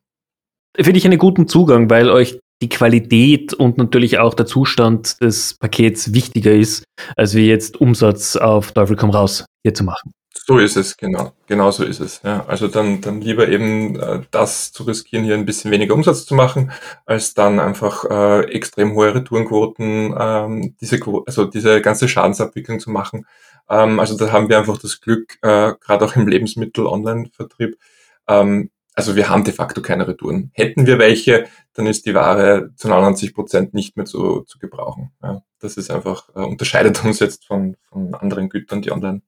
Finde 0.76 0.98
ich 0.98 1.06
einen 1.06 1.18
guten 1.18 1.48
Zugang, 1.48 1.90
weil 1.90 2.10
euch 2.10 2.40
die 2.62 2.70
Qualität 2.70 3.54
und 3.54 3.78
natürlich 3.78 4.20
auch 4.20 4.34
der 4.34 4.46
Zustand 4.46 5.22
des 5.22 5.58
Pakets 5.58 6.14
wichtiger 6.14 6.54
ist, 6.54 6.84
als 7.16 7.36
wie 7.36 7.48
jetzt 7.48 7.80
Umsatz 7.80 8.36
auf 8.36 8.72
Teufel 8.72 8.96
komm 8.96 9.10
raus 9.10 9.46
hier 9.64 9.74
zu 9.74 9.84
machen. 9.84 10.12
So 10.48 10.60
ist 10.60 10.78
es, 10.78 10.96
genau. 10.96 11.32
Genau 11.48 11.72
so 11.72 11.84
ist 11.84 12.00
es. 12.00 12.22
Ja. 12.24 12.46
Also 12.46 12.68
dann, 12.68 13.02
dann 13.02 13.20
lieber 13.20 13.48
eben 13.50 14.00
äh, 14.00 14.22
das 14.30 14.72
zu 14.72 14.84
riskieren, 14.84 15.26
hier 15.26 15.34
ein 15.34 15.46
bisschen 15.46 15.72
weniger 15.72 15.96
Umsatz 15.96 16.28
zu 16.28 16.36
machen, 16.36 16.72
als 17.08 17.34
dann 17.34 17.60
einfach 17.60 18.06
äh, 18.06 18.42
extrem 18.52 18.94
hohe 18.94 19.16
Retourenquoten, 19.16 20.14
ähm, 20.16 20.76
diese, 20.80 21.00
also 21.26 21.46
diese 21.46 21.82
ganze 21.82 22.08
Schadensabwicklung 22.08 22.80
zu 22.80 22.92
machen. 22.92 23.26
Ähm, 23.68 24.00
also 24.00 24.16
da 24.16 24.32
haben 24.32 24.48
wir 24.48 24.60
einfach 24.60 24.78
das 24.78 25.02
Glück, 25.02 25.40
äh, 25.42 25.74
gerade 25.82 26.06
auch 26.06 26.16
im 26.16 26.28
Lebensmittel-Online-Vertrieb, 26.28 27.80
ähm, 28.28 28.70
also 28.94 29.16
wir 29.16 29.30
haben 29.30 29.44
de 29.44 29.54
facto 29.54 29.82
keine 29.82 30.08
Retouren. 30.08 30.52
Hätten 30.54 30.86
wir 30.86 31.00
welche, 31.00 31.48
dann 31.74 31.88
ist 31.88 32.06
die 32.06 32.14
Ware 32.14 32.70
zu 32.76 32.88
99 32.88 33.34
Prozent 33.34 33.74
nicht 33.74 33.98
mehr 33.98 34.06
zu, 34.06 34.44
zu 34.44 34.60
gebrauchen. 34.60 35.12
Ja, 35.24 35.42
das 35.60 35.76
ist 35.78 35.90
einfach, 35.90 36.30
äh, 36.36 36.42
unterscheidet 36.42 37.04
uns 37.04 37.20
jetzt 37.20 37.46
von, 37.46 37.78
von 37.90 38.14
anderen 38.14 38.48
Gütern, 38.50 38.84
die 38.84 38.92
online 38.92 39.24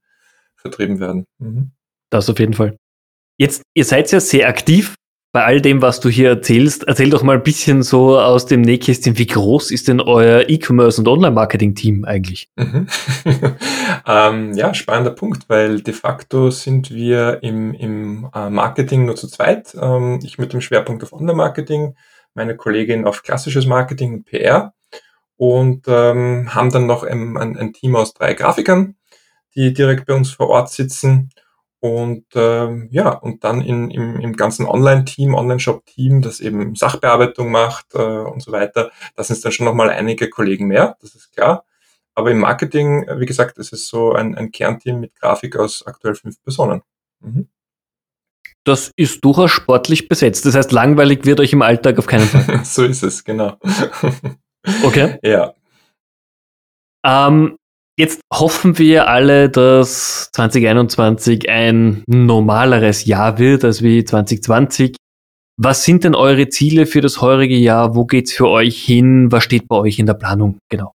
vertrieben 0.58 1.00
werden. 1.00 1.26
Mhm. 1.40 1.72
Das 2.10 2.30
auf 2.30 2.40
jeden 2.40 2.54
Fall. 2.54 2.78
Jetzt, 3.38 3.62
ihr 3.74 3.86
seid 3.86 4.12
ja 4.12 4.20
sehr 4.20 4.48
aktiv 4.48 4.96
bei 5.32 5.44
all 5.44 5.62
dem, 5.62 5.82
was 5.82 6.00
du 6.00 6.10
hier 6.10 6.30
erzählst. 6.30 6.86
Erzähl 6.88 7.10
doch 7.10 7.22
mal 7.22 7.36
ein 7.36 7.44
bisschen 7.44 7.84
so 7.84 8.18
aus 8.20 8.46
dem 8.46 8.62
Nähkästchen, 8.62 9.18
wie 9.18 9.28
groß 9.28 9.72
ist 9.72 9.88
denn 9.88 10.02
euer 10.02 10.50
E-Commerce 10.50 11.00
und 11.00 11.08
Online-Marketing-Team 11.08 12.06
eigentlich? 12.06 12.50
Mhm. 12.56 12.88
ähm, 14.08 14.54
ja, 14.54 14.74
spannender 14.74 15.12
Punkt, 15.12 15.48
weil 15.50 15.82
de 15.82 15.94
facto 15.94 16.50
sind 16.50 16.92
wir 16.92 17.44
im, 17.44 17.74
im 17.74 18.30
äh, 18.34 18.50
Marketing 18.50 19.06
nur 19.06 19.16
zu 19.16 19.28
zweit. 19.28 19.76
Ähm, 19.80 20.20
ich 20.24 20.40
mit 20.40 20.54
dem 20.54 20.62
Schwerpunkt 20.62 21.04
auf 21.04 21.14
Online-Marketing, 21.14 21.96
meine 22.34 22.56
Kollegin 22.56 23.06
auf 23.06 23.22
klassisches 23.22 23.68
Marketing 23.68 24.14
und 24.14 24.26
PR 24.26 24.74
und 25.36 25.86
ähm, 25.88 26.54
haben 26.54 26.72
dann 26.72 26.88
noch 26.88 27.04
ein, 27.04 27.38
ein, 27.38 27.58
ein 27.58 27.74
Team 27.74 27.96
aus 27.96 28.14
drei 28.14 28.34
Grafikern, 28.34 28.96
die 29.58 29.74
direkt 29.74 30.06
bei 30.06 30.14
uns 30.14 30.32
vor 30.32 30.50
Ort 30.50 30.70
sitzen. 30.72 31.32
Und 31.80 32.26
ähm, 32.36 32.88
ja, 32.92 33.10
und 33.10 33.44
dann 33.44 33.62
in, 33.62 33.92
im, 33.92 34.20
im 34.20 34.36
ganzen 34.36 34.66
Online-Team, 34.66 35.36
Online-Shop-Team, 35.36 36.22
das 36.22 36.40
eben 36.40 36.76
Sachbearbeitung 36.76 37.52
macht 37.52 37.94
äh, 37.94 37.98
und 37.98 38.42
so 38.42 38.52
weiter, 38.52 38.92
das 39.16 39.28
sind 39.28 39.44
dann 39.44 39.52
schon 39.52 39.66
nochmal 39.66 39.90
einige 39.90 40.30
Kollegen 40.30 40.68
mehr, 40.68 40.98
das 41.02 41.14
ist 41.14 41.34
klar. 41.34 41.66
Aber 42.16 42.32
im 42.32 42.40
Marketing, 42.40 43.06
wie 43.18 43.28
gesagt, 43.28 43.60
ist 43.60 43.74
es 43.74 43.88
so 43.88 44.14
ein, 44.14 44.34
ein 44.36 44.52
Kernteam 44.52 45.00
mit 45.00 45.14
Grafik 45.16 45.56
aus 45.56 45.86
aktuell 45.86 46.16
fünf 46.16 46.42
Personen. 46.42 46.82
Mhm. 47.20 47.48
Das 48.64 48.92
ist 48.96 49.24
durchaus 49.24 49.52
sportlich 49.52 50.10
besetzt. 50.10 50.46
Das 50.46 50.56
heißt, 50.56 50.72
langweilig 50.72 51.26
wird 51.26 51.40
euch 51.40 51.54
im 51.54 51.62
Alltag 51.62 52.00
auf 52.00 52.08
keinen 52.08 52.26
Fall. 52.28 52.62
so 52.66 52.84
ist 52.84 53.04
es, 53.04 53.24
genau. 53.24 53.58
okay. 54.84 55.20
Ja. 55.24 55.54
Ähm, 57.06 57.58
Jetzt 58.00 58.22
hoffen 58.32 58.78
wir 58.78 59.08
alle, 59.08 59.50
dass 59.50 60.30
2021 60.32 61.50
ein 61.50 62.04
normaleres 62.06 63.06
Jahr 63.06 63.40
wird 63.40 63.66
als 63.66 63.82
wie 63.82 64.04
2020. 64.04 64.96
Was 65.58 65.84
sind 65.84 66.04
denn 66.04 66.14
eure 66.14 66.48
Ziele 66.50 66.86
für 66.86 67.02
das 67.02 67.22
heurige 67.22 67.56
Jahr? 67.56 67.96
Wo 67.96 68.06
geht's 68.06 68.34
für 68.34 68.50
euch 68.50 68.80
hin? 68.84 69.32
Was 69.32 69.44
steht 69.44 69.68
bei 69.68 69.78
euch 69.78 69.98
in 69.98 70.06
der 70.06 70.14
Planung? 70.14 70.60
Genau. 70.70 70.94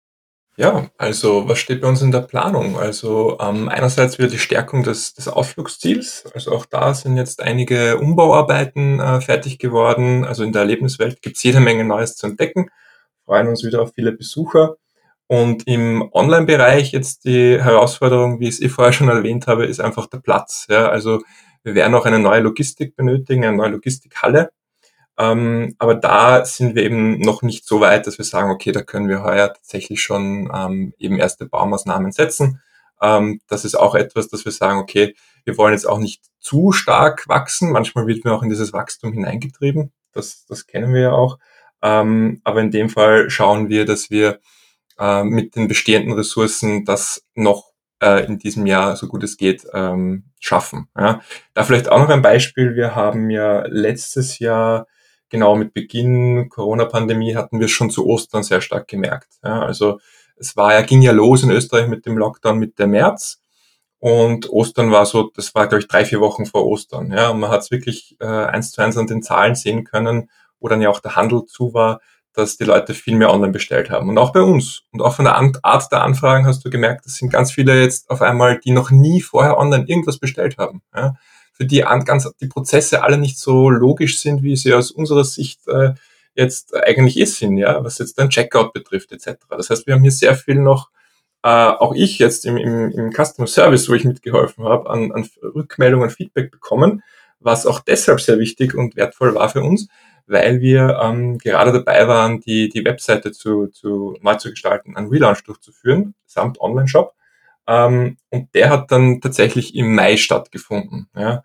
Ja, 0.57 0.89
also 0.97 1.47
was 1.47 1.59
steht 1.59 1.79
bei 1.79 1.87
uns 1.87 2.01
in 2.01 2.11
der 2.11 2.19
Planung? 2.19 2.77
Also 2.77 3.37
ähm, 3.39 3.69
einerseits 3.69 4.19
wieder 4.19 4.27
die 4.27 4.37
Stärkung 4.37 4.83
des, 4.83 5.13
des 5.13 5.29
Ausflugsziels. 5.29 6.25
Also 6.33 6.51
auch 6.51 6.65
da 6.65 6.93
sind 6.93 7.15
jetzt 7.15 7.41
einige 7.41 7.97
Umbauarbeiten 7.97 8.99
äh, 8.99 9.21
fertig 9.21 9.57
geworden. 9.57 10.25
Also 10.25 10.43
in 10.43 10.51
der 10.51 10.63
Erlebniswelt 10.63 11.21
gibt's 11.21 11.43
jede 11.43 11.61
Menge 11.61 11.85
Neues 11.85 12.17
zu 12.17 12.27
entdecken. 12.27 12.69
Freuen 13.23 13.47
uns 13.47 13.63
wieder 13.63 13.81
auf 13.81 13.93
viele 13.95 14.11
Besucher. 14.11 14.75
Und 15.31 15.67
im 15.67 16.09
Online-Bereich 16.11 16.91
jetzt 16.91 17.23
die 17.25 17.61
Herausforderung, 17.61 18.39
wie 18.39 18.47
ich 18.47 18.55
es 18.55 18.61
eh 18.61 18.69
vorher 18.69 18.93
schon 18.93 19.09
erwähnt 19.09 19.45
habe, 19.45 19.67
ist 19.67 19.79
einfach 19.79 20.07
der 20.07 20.17
Platz. 20.17 20.65
Ja, 20.71 20.89
also 20.89 21.21
wir 21.61 21.75
werden 21.75 21.93
auch 21.93 22.07
eine 22.07 22.17
neue 22.17 22.41
Logistik 22.41 22.95
benötigen, 22.95 23.45
eine 23.45 23.55
neue 23.55 23.69
Logistikhalle. 23.69 24.49
Ähm, 25.19 25.75
aber 25.77 25.93
da 25.93 26.43
sind 26.45 26.73
wir 26.73 26.81
eben 26.81 27.19
noch 27.19 27.43
nicht 27.43 27.67
so 27.67 27.79
weit, 27.79 28.07
dass 28.07 28.17
wir 28.17 28.25
sagen, 28.25 28.49
okay, 28.49 28.71
da 28.71 28.81
können 28.81 29.07
wir 29.07 29.21
heuer 29.21 29.53
tatsächlich 29.53 30.01
schon 30.01 30.51
ähm, 30.51 30.95
eben 30.97 31.19
erste 31.19 31.45
Baumaßnahmen 31.45 32.11
setzen. 32.11 32.59
Ähm, 32.99 33.39
das 33.47 33.65
ist 33.65 33.75
auch 33.75 33.93
etwas, 33.93 34.29
dass 34.29 34.45
wir 34.45 34.51
sagen, 34.51 34.79
okay, 34.79 35.15
wir 35.45 35.59
wollen 35.59 35.73
jetzt 35.73 35.87
auch 35.87 35.99
nicht 35.99 36.23
zu 36.39 36.71
stark 36.71 37.27
wachsen. 37.27 37.71
Manchmal 37.71 38.07
wird 38.07 38.25
man 38.25 38.33
auch 38.33 38.41
in 38.41 38.49
dieses 38.49 38.73
Wachstum 38.73 39.13
hineingetrieben. 39.13 39.91
Das, 40.11 40.47
das 40.47 40.65
kennen 40.65 40.91
wir 40.91 41.01
ja 41.01 41.11
auch. 41.11 41.37
Ähm, 41.83 42.41
aber 42.43 42.61
in 42.61 42.71
dem 42.71 42.89
Fall 42.89 43.29
schauen 43.29 43.69
wir, 43.69 43.85
dass 43.85 44.09
wir 44.09 44.39
äh, 44.99 45.23
mit 45.23 45.55
den 45.55 45.67
bestehenden 45.67 46.13
Ressourcen 46.13 46.85
das 46.85 47.25
noch 47.33 47.71
äh, 48.01 48.25
in 48.25 48.39
diesem 48.39 48.65
Jahr, 48.65 48.95
so 48.95 49.07
gut 49.07 49.23
es 49.23 49.37
geht, 49.37 49.65
ähm, 49.73 50.25
schaffen. 50.39 50.87
Ja. 50.97 51.21
Da 51.53 51.63
vielleicht 51.63 51.89
auch 51.89 51.99
noch 51.99 52.09
ein 52.09 52.21
Beispiel. 52.21 52.75
Wir 52.75 52.95
haben 52.95 53.29
ja 53.29 53.65
letztes 53.67 54.39
Jahr, 54.39 54.87
genau 55.29 55.55
mit 55.55 55.73
Beginn 55.73 56.49
Corona-Pandemie, 56.49 57.35
hatten 57.35 57.59
wir 57.59 57.67
schon 57.67 57.89
zu 57.89 58.05
Ostern 58.05 58.43
sehr 58.43 58.61
stark 58.61 58.87
gemerkt. 58.87 59.33
Ja. 59.43 59.61
Also 59.61 59.99
es 60.37 60.55
war 60.55 60.73
ja, 60.73 60.81
ging 60.81 61.01
ja 61.01 61.11
los 61.11 61.43
in 61.43 61.51
Österreich 61.51 61.87
mit 61.87 62.05
dem 62.05 62.17
Lockdown 62.17 62.57
Mitte 62.57 62.87
März. 62.87 63.41
Und 63.99 64.49
Ostern 64.49 64.91
war 64.91 65.05
so, 65.05 65.29
das 65.35 65.53
war, 65.55 65.67
glaube 65.67 65.81
ich, 65.81 65.89
drei, 65.89 66.05
vier 66.05 66.21
Wochen 66.21 66.45
vor 66.45 66.65
Ostern. 66.65 67.11
Ja, 67.11 67.29
und 67.29 67.41
man 67.41 67.49
hat 67.49 67.61
es 67.61 67.71
wirklich 67.71 68.15
äh, 68.21 68.25
eins 68.25 68.71
zu 68.71 68.81
eins 68.81 68.95
an 68.95 69.07
den 69.07 69.21
Zahlen 69.21 69.55
sehen 69.55 69.83
können, 69.83 70.29
wo 70.61 70.69
dann 70.69 70.81
ja 70.81 70.89
auch 70.89 71.01
der 71.01 71.17
Handel 71.17 71.43
zu 71.45 71.73
war, 71.73 71.99
dass 72.33 72.57
die 72.57 72.63
Leute 72.63 72.93
viel 72.93 73.15
mehr 73.15 73.31
online 73.31 73.51
bestellt 73.51 73.89
haben. 73.89 74.09
Und 74.09 74.17
auch 74.17 74.31
bei 74.31 74.41
uns. 74.41 74.83
Und 74.91 75.01
auch 75.01 75.15
von 75.15 75.25
der 75.25 75.35
Art 75.35 75.91
der 75.91 76.03
Anfragen 76.03 76.45
hast 76.45 76.63
du 76.63 76.69
gemerkt, 76.69 77.05
das 77.05 77.15
sind 77.15 77.31
ganz 77.31 77.51
viele 77.51 77.81
jetzt 77.81 78.09
auf 78.09 78.21
einmal, 78.21 78.59
die 78.59 78.71
noch 78.71 78.91
nie 78.91 79.21
vorher 79.21 79.57
online 79.57 79.85
irgendwas 79.87 80.19
bestellt 80.19 80.57
haben. 80.57 80.81
Ja? 80.95 81.15
Für 81.53 81.65
die 81.65 81.79
ganz, 82.05 82.29
die 82.39 82.47
Prozesse 82.47 83.03
alle 83.03 83.17
nicht 83.17 83.37
so 83.37 83.69
logisch 83.69 84.19
sind, 84.19 84.43
wie 84.43 84.55
sie 84.55 84.73
aus 84.73 84.91
unserer 84.91 85.25
Sicht 85.25 85.67
äh, 85.67 85.93
jetzt 86.35 86.75
eigentlich 86.75 87.19
ist 87.19 87.37
sind, 87.37 87.57
ja, 87.57 87.83
was 87.83 87.97
jetzt 87.97 88.17
den 88.17 88.29
Checkout 88.29 88.71
betrifft, 88.73 89.11
etc. 89.11 89.41
Das 89.49 89.69
heißt, 89.69 89.85
wir 89.87 89.95
haben 89.95 90.01
hier 90.01 90.11
sehr 90.11 90.35
viel 90.35 90.55
noch, 90.55 90.89
äh, 91.43 91.49
auch 91.49 91.93
ich 91.93 92.17
jetzt 92.19 92.45
im, 92.45 92.57
im, 92.57 92.91
im 92.91 93.11
Customer 93.11 93.47
Service, 93.47 93.89
wo 93.89 93.93
ich 93.93 94.05
mitgeholfen 94.05 94.63
habe, 94.63 94.89
an, 94.89 95.11
an 95.11 95.27
Rückmeldungen, 95.43 96.09
Feedback 96.09 96.51
bekommen, 96.51 97.03
was 97.39 97.65
auch 97.65 97.81
deshalb 97.81 98.21
sehr 98.21 98.39
wichtig 98.39 98.73
und 98.73 98.95
wertvoll 98.95 99.35
war 99.35 99.49
für 99.49 99.61
uns, 99.61 99.87
weil 100.29 100.61
wir 100.61 100.99
ähm, 101.01 101.37
gerade 101.37 101.73
dabei 101.73 102.07
waren, 102.07 102.39
die, 102.39 102.69
die 102.69 102.85
Webseite 102.85 103.31
zu, 103.31 103.67
zu, 103.67 104.15
neu 104.21 104.35
zu 104.35 104.51
gestalten, 104.51 104.95
einen 104.95 105.09
Relaunch 105.09 105.43
durchzuführen, 105.43 106.13
samt 106.25 106.61
Online-Shop. 106.61 107.13
Ähm, 107.67 108.17
und 108.29 108.53
der 108.55 108.69
hat 108.69 108.91
dann 108.91 109.21
tatsächlich 109.21 109.75
im 109.75 109.93
Mai 109.95 110.17
stattgefunden. 110.17 111.09
Ja? 111.15 111.43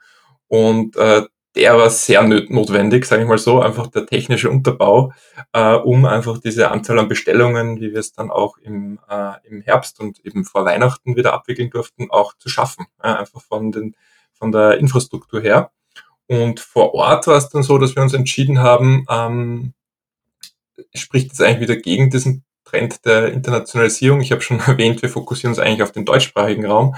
Und 0.49 0.97
äh, 0.97 1.23
der 1.55 1.77
war 1.79 1.89
sehr 1.89 2.23
notwendig, 2.23 3.05
sage 3.05 3.23
ich 3.23 3.29
mal 3.29 3.39
so, 3.39 3.61
einfach 3.61 3.87
der 3.87 4.07
technische 4.07 4.51
Unterbau, 4.51 5.13
äh, 5.53 5.75
um 5.75 6.05
einfach 6.05 6.39
diese 6.39 6.71
Anzahl 6.71 6.99
an 6.99 7.09
Bestellungen, 7.09 7.81
wie 7.81 7.93
wir 7.93 8.01
es 8.01 8.13
dann 8.13 8.31
auch 8.31 8.59
im, 8.59 8.99
äh, 9.09 9.33
im 9.45 9.63
Herbst 9.63 10.01
und 10.01 10.19
eben 10.25 10.45
vor 10.45 10.65
Weihnachten 10.65 11.15
wieder 11.17 11.33
abwickeln 11.33 11.71
durften, 11.71 12.11
auch 12.11 12.35
zu 12.39 12.49
schaffen. 12.49 12.87
Ja? 13.03 13.19
Einfach 13.19 13.41
von, 13.41 13.71
den, 13.73 13.95
von 14.33 14.53
der 14.53 14.79
Infrastruktur 14.79 15.41
her. 15.41 15.71
Und 16.29 16.61
vor 16.61 16.95
Ort 16.95 17.27
war 17.27 17.37
es 17.37 17.49
dann 17.51 17.63
so, 17.63 17.79
dass 17.79 17.97
wir 17.97 18.03
uns 18.03 18.15
entschieden 18.15 18.61
haben, 18.61 19.05
ähm, 19.11 19.75
spricht 20.95 21.29
jetzt 21.29 21.43
eigentlich 21.43 21.69
wieder 21.69 21.77
gegen 21.77 22.11
diesen 22.11 22.45
Trend 22.65 23.05
der 23.05 23.33
Internationalisierung. 23.33 24.21
Ich 24.21 24.33
habe 24.33 24.41
schon 24.41 24.61
erwähnt, 24.67 25.03
wir 25.03 25.09
fokussieren 25.09 25.53
uns 25.53 25.59
eigentlich 25.59 25.83
auf 25.83 25.93
den 25.93 26.05
deutschsprachigen 26.05 26.67
Raum, 26.67 26.97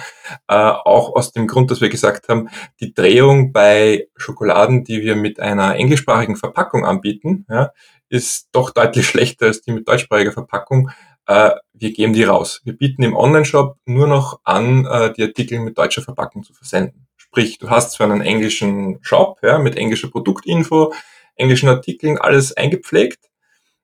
äh, 0.49 0.55
auch 0.55 1.15
aus 1.15 1.33
dem 1.33 1.47
Grund, 1.47 1.71
dass 1.71 1.81
wir 1.81 1.89
gesagt 1.89 2.29
haben, 2.29 2.49
die 2.81 2.95
Drehung 2.95 3.53
bei 3.53 4.09
Schokoladen, 4.17 4.85
die 4.85 5.03
wir 5.03 5.17
mit 5.17 5.41
einer 5.41 5.77
englischsprachigen 5.77 6.37
Verpackung 6.37 6.85
anbieten, 6.85 7.47
ja, 7.49 7.73
ist 8.09 8.49
doch 8.53 8.71
deutlich 8.71 9.07
schlechter 9.09 9.47
als 9.47 9.61
die 9.62 9.73
mit 9.73 9.89
deutschsprachiger 9.89 10.33
Verpackung, 10.33 10.91
äh, 11.27 11.51
wir 11.73 11.93
geben 11.93 12.12
die 12.12 12.25
raus. 12.25 12.61
Wir 12.65 12.77
bieten 12.77 13.03
im 13.03 13.17
Online-Shop 13.17 13.77
nur 13.85 14.07
noch 14.07 14.41
an, 14.45 14.87
äh, 14.87 15.12
die 15.12 15.25
Artikel 15.25 15.59
mit 15.61 15.77
deutscher 15.77 16.03
Verpackung 16.03 16.45
zu 16.45 16.55
versenden. 16.55 17.06
Sprich, 17.37 17.59
du 17.59 17.68
hast 17.68 17.92
zwar 17.92 18.11
einen 18.11 18.22
englischen 18.22 18.99
Shop 19.03 19.40
ja, 19.42 19.59
mit 19.59 19.77
englischer 19.77 20.09
Produktinfo, 20.09 20.94
englischen 21.35 21.68
Artikeln, 21.68 22.16
alles 22.16 22.57
eingepflegt, 22.57 23.29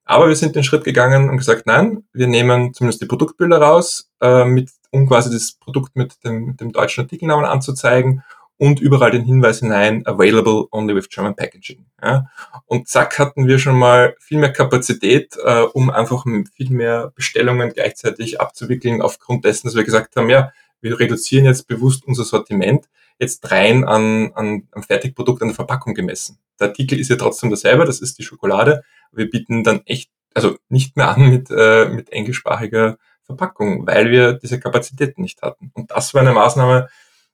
aber 0.07 0.29
wir 0.29 0.37
sind 0.37 0.57
den 0.57 0.65
Schritt 0.65 0.85
gegangen 0.85 1.29
und 1.29 1.37
gesagt, 1.37 1.67
nein, 1.67 2.03
wir 2.15 2.29
nehmen 2.29 2.73
zumindest 2.73 3.03
die 3.03 3.07
Produktbilder 3.07 3.59
raus, 3.59 4.11
äh, 4.23 4.47
mit, 4.47 4.71
um 4.91 5.07
quasi 5.07 5.31
das 5.31 5.53
Produkt 5.53 5.97
mit 5.97 6.25
dem, 6.25 6.47
mit 6.47 6.63
dem 6.63 6.73
deutschen 6.73 7.05
Artikelnamen 7.05 7.45
anzuzeigen 7.45 8.25
und 8.57 8.81
überall 8.81 9.11
den 9.11 9.27
Hinweis 9.27 9.59
hinein, 9.59 10.03
available 10.07 10.65
only 10.71 10.95
with 10.95 11.11
German 11.11 11.37
packaging. 11.37 11.85
Ja. 12.03 12.31
Und 12.65 12.89
zack 12.89 13.19
hatten 13.19 13.47
wir 13.47 13.59
schon 13.59 13.79
mal 13.79 14.17
viel 14.19 14.39
mehr 14.39 14.55
Kapazität, 14.55 15.37
äh, 15.45 15.65
um 15.75 15.91
einfach 15.91 16.25
viel 16.55 16.71
mehr 16.71 17.13
Bestellungen 17.15 17.71
gleichzeitig 17.75 18.41
abzuwickeln, 18.41 19.03
aufgrund 19.03 19.45
dessen, 19.45 19.67
dass 19.67 19.77
wir 19.77 19.85
gesagt 19.85 20.17
haben, 20.17 20.31
ja, 20.31 20.53
wir 20.81 20.99
reduzieren 20.99 21.45
jetzt 21.45 21.69
bewusst 21.69 22.07
unser 22.07 22.25
Sortiment 22.25 22.89
jetzt 23.23 23.51
rein 23.51 23.85
an, 23.85 24.33
an, 24.35 24.69
am 24.73 24.83
Fertigprodukt, 24.83 25.41
an 25.43 25.49
der 25.49 25.55
Verpackung 25.55 25.95
gemessen. 25.95 26.39
Der 26.61 26.69
Artikel 26.69 27.01
ist 27.01 27.09
ja 27.09 27.17
trotzdem 27.17 27.49
derselbe, 27.49 27.85
das 27.87 28.01
ist 28.01 28.19
die 28.19 28.23
Schokolade. 28.23 28.83
Wir 29.13 29.31
bieten 29.31 29.65
dann 29.65 29.83
echt, 29.87 30.11
also 30.35 30.57
nicht 30.69 30.97
mehr 30.97 31.09
an 31.09 31.31
mit, 31.31 31.49
äh, 31.51 31.89
mit 31.89 32.11
englischsprachiger 32.11 32.99
Verpackung, 33.25 33.87
weil 33.87 34.11
wir 34.11 34.35
diese 34.35 34.61
Kapazitäten 34.61 35.23
nicht 35.23 35.43
hatten. 35.43 35.71
Und 35.75 35.91
das 35.91 36.13
war 36.13 36.21
eine 36.21 36.33
Maßnahme, 36.33 36.89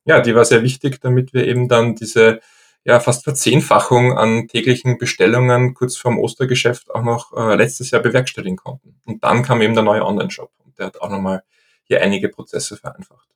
ja, 0.04 0.20
die 0.20 0.34
war 0.34 0.44
sehr 0.44 0.62
wichtig, 0.62 1.00
damit 1.00 1.34
wir 1.34 1.46
eben 1.46 1.68
dann 1.68 1.94
diese 1.94 2.40
ja, 2.84 3.00
fast 3.00 3.24
Verzehnfachung 3.24 4.16
an 4.16 4.48
täglichen 4.48 4.98
Bestellungen 4.98 5.74
kurz 5.74 5.96
vorm 5.96 6.18
Ostergeschäft 6.18 6.90
auch 6.94 7.02
noch 7.02 7.36
äh, 7.36 7.54
letztes 7.54 7.90
Jahr 7.90 8.00
bewerkstelligen 8.00 8.56
konnten. 8.56 9.00
Und 9.04 9.24
dann 9.24 9.42
kam 9.42 9.60
eben 9.60 9.74
der 9.74 9.82
neue 9.82 10.04
Online-Shop 10.04 10.50
und 10.64 10.78
der 10.78 10.86
hat 10.86 11.00
auch 11.00 11.10
nochmal 11.10 11.42
hier 11.84 12.00
einige 12.02 12.28
Prozesse 12.28 12.76
vereinfacht. 12.76 13.28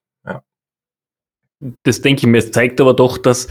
Das 1.85 2.01
denke 2.01 2.21
ich 2.21 2.27
mir, 2.27 2.39
es 2.39 2.51
zeigt 2.51 2.81
aber 2.81 2.95
doch, 2.95 3.19
dass 3.19 3.49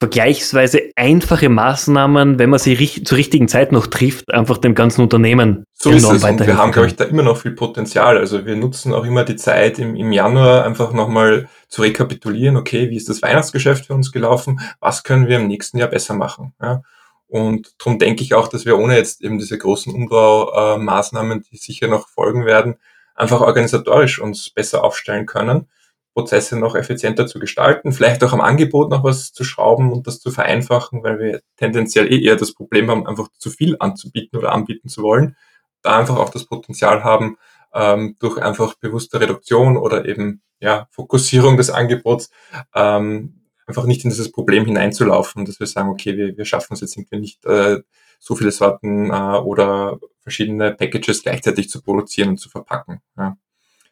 vergleichsweise 0.00 0.90
einfache 0.96 1.50
Maßnahmen, 1.50 2.38
wenn 2.38 2.48
man 2.48 2.58
sie 2.58 2.72
ri 2.72 3.04
zur 3.04 3.18
richtigen 3.18 3.48
Zeit 3.48 3.70
noch 3.70 3.86
trifft, 3.86 4.32
einfach 4.32 4.56
dem 4.56 4.74
ganzen 4.74 5.02
Unternehmen 5.02 5.64
so 5.74 5.90
ist 5.90 6.04
es. 6.04 6.24
Und 6.24 6.46
wir 6.46 6.56
haben, 6.56 6.72
glaube 6.72 6.88
ich, 6.88 6.96
da 6.96 7.04
immer 7.04 7.22
noch 7.22 7.36
viel 7.36 7.52
Potenzial. 7.52 8.16
Also 8.16 8.46
wir 8.46 8.56
nutzen 8.56 8.94
auch 8.94 9.04
immer 9.04 9.24
die 9.24 9.36
Zeit 9.36 9.78
im, 9.78 9.94
im 9.94 10.10
Januar 10.10 10.64
einfach 10.64 10.92
nochmal 10.94 11.50
zu 11.68 11.82
rekapitulieren, 11.82 12.56
okay, 12.56 12.88
wie 12.88 12.96
ist 12.96 13.10
das 13.10 13.20
Weihnachtsgeschäft 13.20 13.86
für 13.86 13.94
uns 13.94 14.10
gelaufen? 14.10 14.60
Was 14.80 15.02
können 15.02 15.28
wir 15.28 15.36
im 15.36 15.48
nächsten 15.48 15.76
Jahr 15.76 15.88
besser 15.88 16.14
machen? 16.14 16.54
Ja? 16.62 16.80
Und 17.28 17.74
darum 17.78 17.98
denke 17.98 18.22
ich 18.22 18.32
auch, 18.32 18.48
dass 18.48 18.64
wir 18.64 18.78
ohne 18.78 18.96
jetzt 18.96 19.22
eben 19.22 19.38
diese 19.38 19.58
großen 19.58 19.94
Umbaumaßnahmen, 19.94 21.44
die 21.50 21.58
sicher 21.58 21.88
noch 21.88 22.08
folgen 22.08 22.46
werden, 22.46 22.76
einfach 23.14 23.42
organisatorisch 23.42 24.18
uns 24.18 24.48
besser 24.48 24.82
aufstellen 24.82 25.26
können 25.26 25.68
Prozesse 26.14 26.58
noch 26.58 26.74
effizienter 26.74 27.26
zu 27.26 27.38
gestalten, 27.38 27.92
vielleicht 27.92 28.22
auch 28.24 28.32
am 28.32 28.40
Angebot 28.40 28.90
noch 28.90 29.04
was 29.04 29.32
zu 29.32 29.44
schrauben 29.44 29.92
und 29.92 30.06
das 30.06 30.20
zu 30.20 30.30
vereinfachen, 30.30 31.02
weil 31.04 31.18
wir 31.18 31.40
tendenziell 31.56 32.12
eh 32.12 32.22
eher 32.22 32.36
das 32.36 32.52
Problem 32.52 32.90
haben, 32.90 33.06
einfach 33.06 33.28
zu 33.38 33.50
viel 33.50 33.76
anzubieten 33.78 34.38
oder 34.38 34.52
anbieten 34.52 34.88
zu 34.88 35.02
wollen. 35.02 35.36
Da 35.82 35.98
einfach 35.98 36.18
auch 36.18 36.30
das 36.30 36.46
Potenzial 36.46 37.04
haben, 37.04 37.36
ähm, 37.72 38.16
durch 38.18 38.38
einfach 38.38 38.74
bewusste 38.74 39.20
Reduktion 39.20 39.76
oder 39.76 40.04
eben 40.04 40.42
ja, 40.60 40.88
Fokussierung 40.90 41.56
des 41.56 41.70
Angebots 41.70 42.30
ähm, 42.74 43.46
einfach 43.66 43.86
nicht 43.86 44.04
in 44.04 44.10
dieses 44.10 44.32
Problem 44.32 44.66
hineinzulaufen, 44.66 45.44
dass 45.44 45.60
wir 45.60 45.66
sagen, 45.66 45.88
okay, 45.88 46.16
wir, 46.16 46.36
wir 46.36 46.44
schaffen 46.44 46.74
es 46.74 46.80
jetzt 46.80 46.96
irgendwie 46.96 47.20
nicht, 47.20 47.44
äh, 47.46 47.78
so 48.18 48.36
viele 48.36 48.50
Sorten 48.50 49.10
äh, 49.10 49.38
oder 49.38 49.98
verschiedene 50.20 50.72
Packages 50.72 51.22
gleichzeitig 51.22 51.70
zu 51.70 51.80
produzieren 51.80 52.30
und 52.30 52.38
zu 52.38 52.50
verpacken. 52.50 53.00
Ja. 53.16 53.36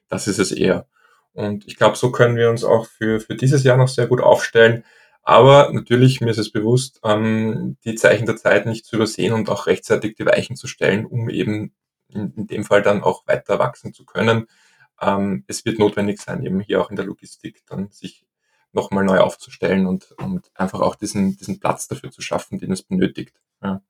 Das 0.09 0.27
ist 0.29 0.39
es 0.39 0.53
eher. 0.53 0.87
Und 1.39 1.69
ich 1.69 1.77
glaube, 1.77 1.97
so 1.97 2.11
können 2.11 2.35
wir 2.35 2.51
uns 2.51 2.65
auch 2.65 2.87
für, 2.87 3.21
für 3.21 3.37
dieses 3.37 3.63
Jahr 3.63 3.77
noch 3.77 3.87
sehr 3.87 4.09
gut 4.09 4.21
aufstellen. 4.21 4.83
Aber 5.23 5.71
natürlich, 5.73 6.21
mir 6.21 6.31
ist 6.33 6.39
es 6.39 6.51
bewusst, 6.51 6.99
ähm, 7.05 7.77
die 7.85 7.95
Zeichen 7.95 8.27
der 8.27 8.35
Zeit 8.35 8.67
nicht 8.67 8.85
zu 8.85 8.97
übersehen 8.97 9.33
und 9.33 9.49
auch 9.49 9.69
rechtzeitig 9.69 10.17
die 10.17 10.27
Weichen 10.27 10.57
zu 10.57 10.67
stellen, 10.67 11.07
um 11.07 11.31
eben 11.31 11.73
in, 12.09 12.33
in 12.35 12.47
dem 12.49 12.65
Fall 12.65 12.83
dann 12.83 13.05
auch 13.05 13.25
weiter 13.29 13.61
wachsen 13.61 13.95
zu 13.95 14.05
können. 14.05 14.47
Ähm, 15.01 15.45
es 15.47 15.65
wird 15.65 15.79
notwendig 15.79 16.21
sein, 16.21 16.45
eben 16.45 16.59
hier 16.59 16.81
auch 16.81 16.91
in 16.91 16.97
der 16.97 17.05
Logistik 17.05 17.63
dann 17.69 17.93
sich 17.93 18.27
nochmal 18.73 19.05
neu 19.05 19.19
aufzustellen 19.19 19.87
und, 19.87 20.11
und 20.19 20.51
einfach 20.57 20.81
auch 20.81 20.97
diesen, 20.97 21.37
diesen 21.37 21.61
Platz 21.61 21.87
dafür 21.87 22.11
zu 22.11 22.21
schaffen, 22.21 22.59
den 22.59 22.73
es 22.73 22.83
benötigt. 22.83 23.37
Ja, 23.63 23.81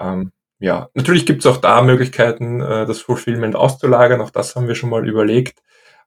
ähm, 0.00 0.32
ja. 0.58 0.90
natürlich 0.94 1.26
gibt 1.26 1.44
es 1.44 1.46
auch 1.46 1.58
da 1.58 1.80
Möglichkeiten, 1.82 2.60
äh, 2.60 2.86
das 2.86 3.00
Fulfillment 3.00 3.54
auszulagern. 3.54 4.20
Auch 4.20 4.30
das 4.30 4.56
haben 4.56 4.66
wir 4.66 4.74
schon 4.74 4.90
mal 4.90 5.08
überlegt. 5.08 5.62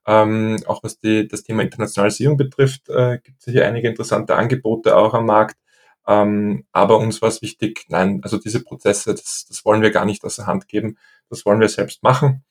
Ähm, 0.08 0.60
auch 0.68 0.84
was 0.84 1.00
die, 1.00 1.28
das 1.28 1.44
Thema 1.44 1.64
Internationalisierung 1.64 2.38
betrifft, 2.38 2.90
äh, 2.90 3.20
gibt 3.24 3.40
es 3.40 3.52
hier 3.52 3.68
einige 3.68 3.90
interessante 3.90 4.36
Angebote 4.36 4.96
auch 4.98 5.14
am 5.14 5.26
Markt. 5.26 5.58
Ähm, 6.08 6.66
aber 6.72 6.98
uns 6.98 7.22
war 7.22 7.30
es 7.30 7.42
wichtig, 7.42 7.86
nein, 7.90 8.22
also 8.24 8.38
diese 8.40 8.64
Prozesse, 8.64 9.14
das, 9.14 9.46
das 9.48 9.64
wollen 9.66 9.82
wir 9.82 9.92
gar 9.92 10.06
nicht 10.06 10.24
aus 10.26 10.38
der 10.38 10.48
Hand 10.48 10.68
geben, 10.68 10.98
das 11.30 11.46
wollen 11.46 11.60
wir 11.60 11.70
selbst 11.70 12.02
machen. 12.04 12.44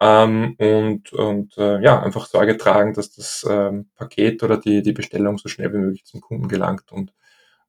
Ähm, 0.00 0.56
und 0.58 1.12
und 1.12 1.58
äh, 1.58 1.82
ja, 1.82 2.02
einfach 2.02 2.26
Sorge 2.26 2.56
tragen, 2.56 2.94
dass 2.94 3.12
das 3.12 3.46
ähm, 3.48 3.90
Paket 3.96 4.42
oder 4.42 4.56
die, 4.58 4.82
die 4.82 4.92
Bestellung 4.92 5.38
so 5.38 5.48
schnell 5.48 5.72
wie 5.74 5.78
möglich 5.78 6.04
zum 6.06 6.20
Kunden 6.22 6.48
gelangt. 6.48 6.90
Und 6.92 7.12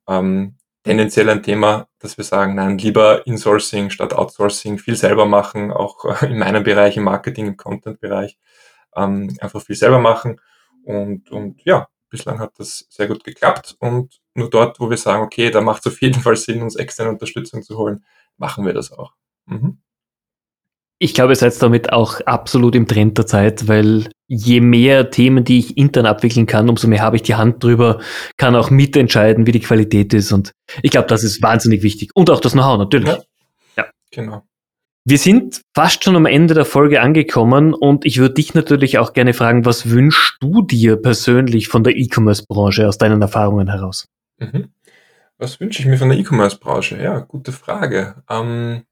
ähm, 0.07 0.57
tendenziell 0.83 1.29
ein 1.29 1.43
Thema, 1.43 1.89
dass 1.99 2.17
wir 2.17 2.25
sagen, 2.25 2.55
nein, 2.55 2.77
lieber 2.77 3.27
Insourcing 3.27 3.89
statt 3.91 4.13
Outsourcing, 4.13 4.79
viel 4.79 4.95
selber 4.95 5.25
machen, 5.25 5.71
auch 5.71 6.05
äh, 6.23 6.27
in 6.27 6.39
meinem 6.39 6.63
Bereich, 6.63 6.97
im 6.97 7.03
Marketing, 7.03 7.47
im 7.47 7.57
Content-Bereich 7.57 8.37
ähm, 8.95 9.35
einfach 9.39 9.61
viel 9.61 9.75
selber 9.75 9.99
machen. 9.99 10.39
Und, 10.83 11.29
und 11.31 11.63
ja, 11.63 11.87
bislang 12.09 12.39
hat 12.39 12.53
das 12.57 12.85
sehr 12.89 13.07
gut 13.07 13.23
geklappt. 13.23 13.75
Und 13.79 14.19
nur 14.35 14.49
dort, 14.49 14.79
wo 14.79 14.89
wir 14.89 14.97
sagen, 14.97 15.23
okay, 15.23 15.49
da 15.49 15.61
macht 15.61 15.85
es 15.85 15.93
auf 15.93 16.01
jeden 16.01 16.21
Fall 16.21 16.35
Sinn, 16.35 16.61
uns 16.61 16.75
externe 16.75 17.09
Unterstützung 17.09 17.63
zu 17.63 17.77
holen, 17.77 18.05
machen 18.37 18.65
wir 18.65 18.73
das 18.73 18.91
auch. 18.91 19.13
Mhm. 19.45 19.79
Ich 21.03 21.15
glaube, 21.15 21.31
ihr 21.31 21.35
seid 21.35 21.59
damit 21.63 21.91
auch 21.91 22.21
absolut 22.21 22.75
im 22.75 22.87
Trend 22.87 23.17
der 23.17 23.25
Zeit, 23.25 23.67
weil 23.67 24.11
je 24.27 24.61
mehr 24.61 25.09
Themen, 25.09 25.43
die 25.43 25.57
ich 25.57 25.75
intern 25.75 26.05
abwickeln 26.05 26.45
kann, 26.45 26.69
umso 26.69 26.87
mehr 26.87 27.01
habe 27.01 27.15
ich 27.15 27.23
die 27.23 27.33
Hand 27.33 27.63
drüber, 27.63 27.99
kann 28.37 28.55
auch 28.55 28.69
mitentscheiden, 28.69 29.47
wie 29.47 29.51
die 29.51 29.61
Qualität 29.61 30.13
ist. 30.13 30.31
Und 30.31 30.51
ich 30.83 30.91
glaube, 30.91 31.07
das 31.07 31.23
ist 31.23 31.41
wahnsinnig 31.41 31.81
wichtig. 31.81 32.11
Und 32.13 32.29
auch 32.29 32.39
das 32.39 32.51
Know-how, 32.51 32.77
natürlich. 32.77 33.09
Ja, 33.09 33.23
ja. 33.77 33.85
genau. 34.11 34.43
Wir 35.03 35.17
sind 35.17 35.61
fast 35.73 36.03
schon 36.03 36.15
am 36.15 36.27
Ende 36.27 36.53
der 36.53 36.65
Folge 36.65 37.01
angekommen 37.01 37.73
und 37.73 38.05
ich 38.05 38.19
würde 38.19 38.35
dich 38.35 38.53
natürlich 38.53 38.99
auch 38.99 39.13
gerne 39.13 39.33
fragen, 39.33 39.65
was 39.65 39.89
wünschst 39.89 40.37
du 40.41 40.61
dir 40.61 40.95
persönlich 40.95 41.69
von 41.69 41.83
der 41.83 41.95
E-Commerce-Branche 41.95 42.87
aus 42.87 42.99
deinen 42.99 43.19
Erfahrungen 43.19 43.67
heraus? 43.67 44.07
Mhm. 44.37 44.71
Was 45.39 45.59
wünsche 45.59 45.81
ich 45.81 45.87
mir 45.87 45.97
von 45.97 46.09
der 46.09 46.19
E-Commerce-Branche? 46.19 47.01
Ja, 47.01 47.19
gute 47.19 47.51
Frage. 47.51 48.21
Ähm, 48.29 48.83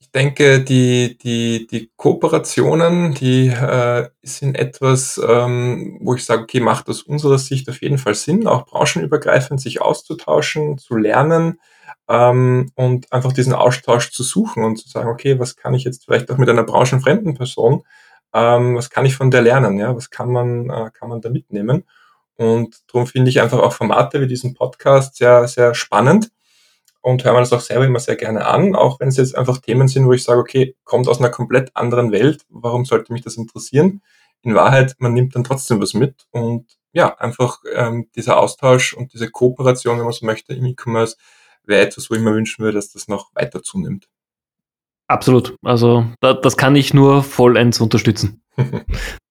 ich 0.00 0.10
denke, 0.10 0.64
die, 0.64 1.16
die, 1.16 1.68
die 1.68 1.92
Kooperationen, 1.94 3.14
die 3.14 3.46
äh, 3.46 4.08
sind 4.22 4.58
etwas, 4.58 5.20
ähm, 5.24 6.00
wo 6.02 6.16
ich 6.16 6.24
sage, 6.24 6.42
okay, 6.42 6.58
macht 6.58 6.88
aus 6.88 7.02
unserer 7.02 7.38
Sicht 7.38 7.68
auf 7.70 7.80
jeden 7.82 7.98
Fall 7.98 8.16
Sinn, 8.16 8.48
auch 8.48 8.66
branchenübergreifend 8.66 9.60
sich 9.60 9.80
auszutauschen, 9.80 10.76
zu 10.76 10.96
lernen 10.96 11.60
ähm, 12.08 12.70
und 12.74 13.12
einfach 13.12 13.32
diesen 13.32 13.52
Austausch 13.52 14.10
zu 14.10 14.22
suchen 14.22 14.64
und 14.64 14.76
zu 14.76 14.88
sagen, 14.88 15.08
okay, 15.08 15.38
was 15.38 15.56
kann 15.56 15.74
ich 15.74 15.84
jetzt 15.84 16.04
vielleicht 16.04 16.30
auch 16.30 16.38
mit 16.38 16.48
einer 16.48 16.64
branchenfremden 16.64 17.34
Person, 17.34 17.84
ähm, 18.32 18.76
was 18.76 18.90
kann 18.90 19.06
ich 19.06 19.16
von 19.16 19.30
der 19.30 19.42
lernen, 19.42 19.78
ja, 19.78 19.94
was 19.94 20.10
kann 20.10 20.30
man, 20.30 20.70
äh, 20.70 20.90
kann 20.92 21.08
man 21.08 21.20
da 21.20 21.30
mitnehmen? 21.30 21.84
Und 22.36 22.76
darum 22.90 23.06
finde 23.06 23.28
ich 23.30 23.40
einfach 23.40 23.58
auch 23.58 23.72
Formate 23.72 24.20
wie 24.20 24.26
diesen 24.26 24.54
Podcast 24.54 25.16
sehr, 25.16 25.46
sehr 25.46 25.74
spannend 25.74 26.30
und 27.02 27.24
höre 27.24 27.32
mir 27.32 27.40
das 27.40 27.52
auch 27.52 27.60
selber 27.60 27.86
immer 27.86 28.00
sehr 28.00 28.16
gerne 28.16 28.46
an, 28.46 28.74
auch 28.74 29.00
wenn 29.00 29.08
es 29.08 29.16
jetzt 29.16 29.36
einfach 29.36 29.58
Themen 29.58 29.88
sind, 29.88 30.06
wo 30.06 30.12
ich 30.12 30.24
sage, 30.24 30.40
okay, 30.40 30.76
kommt 30.84 31.08
aus 31.08 31.18
einer 31.18 31.30
komplett 31.30 31.74
anderen 31.76 32.12
Welt, 32.12 32.44
warum 32.48 32.84
sollte 32.84 33.12
mich 33.12 33.22
das 33.22 33.36
interessieren? 33.36 34.02
In 34.42 34.54
Wahrheit, 34.54 34.96
man 34.98 35.12
nimmt 35.12 35.34
dann 35.34 35.44
trotzdem 35.44 35.80
was 35.82 35.94
mit 35.94 36.26
und 36.30 36.66
ja, 36.92 37.16
einfach 37.18 37.60
ähm, 37.72 38.08
dieser 38.16 38.38
Austausch 38.38 38.94
und 38.94 39.12
diese 39.12 39.30
Kooperation, 39.30 39.98
wenn 39.98 40.04
man 40.04 40.12
so 40.12 40.26
möchte, 40.26 40.54
im 40.54 40.64
E-Commerce, 40.66 41.16
wäre 41.64 41.82
etwas, 41.82 42.10
wo 42.10 42.14
ich 42.14 42.20
mir 42.20 42.34
wünschen 42.34 42.62
würde, 42.62 42.76
dass 42.76 42.92
das 42.92 43.08
noch 43.08 43.34
weiter 43.34 43.62
zunimmt. 43.62 44.08
Absolut. 45.08 45.56
Also 45.62 46.06
da, 46.20 46.34
das 46.34 46.56
kann 46.56 46.76
ich 46.76 46.94
nur 46.94 47.24
vollends 47.24 47.80
unterstützen. 47.80 48.42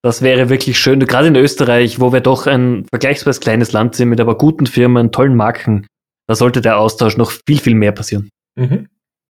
das 0.02 0.22
wäre 0.22 0.50
wirklich 0.50 0.78
schön. 0.78 1.00
Gerade 1.00 1.30
in 1.30 1.36
Österreich, 1.36 2.02
wo 2.02 2.12
wir 2.12 2.20
doch 2.20 2.48
ein 2.48 2.86
vergleichsweise 2.90 3.40
kleines 3.40 3.72
Land 3.72 3.96
sind 3.96 4.10
mit 4.10 4.20
aber 4.20 4.38
guten 4.38 4.66
Firmen, 4.66 5.12
tollen 5.12 5.36
Marken, 5.36 5.88
da 6.28 6.36
sollte 6.36 6.62
der 6.62 6.78
Austausch 6.78 7.16
noch 7.16 7.32
viel, 7.32 7.60
viel 7.60 7.76
mehr 7.76 7.94
passieren. 7.94 8.30
Mhm. 8.56 8.88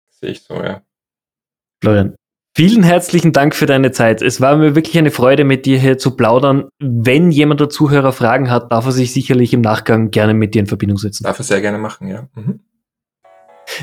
Sehe 0.09 0.31
ich 0.31 0.43
so, 0.43 0.55
ja. 0.55 0.83
Florian, 1.83 2.15
vielen 2.57 2.85
herzlichen 2.85 3.33
Dank 3.33 3.55
für 3.55 3.67
deine 3.67 3.91
Zeit. 3.91 4.23
Es 4.23 4.41
war 4.41 4.57
mir 4.57 4.75
wirklich 4.75 4.97
eine 4.97 5.11
Freude, 5.11 5.45
mit 5.45 5.67
dir 5.67 5.79
hier 5.79 5.99
zu 5.99 6.17
plaudern. 6.17 6.69
Wenn 6.79 7.33
jemand 7.33 7.61
der 7.61 7.69
Zuhörer 7.69 8.13
Fragen 8.13 8.51
hat, 8.51 8.71
darf 8.73 8.87
er 8.87 8.93
sich 8.93 9.13
sicherlich 9.13 9.53
im 9.53 9.61
Nachgang 9.61 10.11
gerne 10.11 10.33
mit 10.33 10.55
dir 10.55 10.61
in 10.61 10.67
Verbindung 10.67 10.99
setzen. 10.99 11.25
Darf 11.25 11.39
er 11.39 11.45
sehr 11.45 11.61
gerne 11.61 11.79
machen, 11.79 12.09
ja. 12.09 12.29
Mhm. 12.35 12.61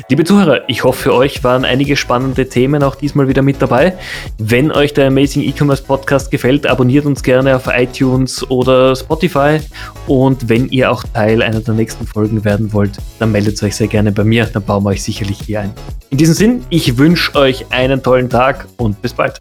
Liebe 0.08 0.24
Zuhörer, 0.24 0.68
ich 0.68 0.84
hoffe, 0.84 1.04
für 1.04 1.14
euch 1.14 1.44
waren 1.44 1.64
einige 1.64 1.96
spannende 1.96 2.48
Themen 2.48 2.82
auch 2.82 2.94
diesmal 2.94 3.28
wieder 3.28 3.42
mit 3.42 3.60
dabei. 3.60 3.96
Wenn 4.38 4.72
euch 4.72 4.94
der 4.94 5.08
Amazing 5.08 5.42
E-Commerce 5.42 5.82
Podcast 5.82 6.30
gefällt, 6.30 6.66
abonniert 6.66 7.06
uns 7.06 7.22
gerne 7.22 7.54
auf 7.54 7.66
iTunes 7.66 8.48
oder 8.50 8.96
Spotify. 8.96 9.60
Und 10.06 10.48
wenn 10.48 10.68
ihr 10.70 10.90
auch 10.90 11.04
Teil 11.04 11.42
einer 11.42 11.60
der 11.60 11.74
nächsten 11.74 12.06
Folgen 12.06 12.44
werden 12.44 12.72
wollt, 12.72 12.98
dann 13.18 13.32
meldet 13.32 13.62
euch 13.62 13.76
sehr 13.76 13.88
gerne 13.88 14.12
bei 14.12 14.24
mir, 14.24 14.46
dann 14.46 14.62
bauen 14.62 14.84
wir 14.84 14.90
euch 14.90 15.02
sicherlich 15.02 15.38
hier 15.44 15.60
ein. 15.60 15.72
In 16.10 16.18
diesem 16.18 16.34
Sinn, 16.34 16.64
ich 16.70 16.96
wünsche 16.98 17.34
euch 17.34 17.66
einen 17.70 18.02
tollen 18.02 18.30
Tag 18.30 18.66
und 18.76 19.00
bis 19.02 19.12
bald. 19.12 19.40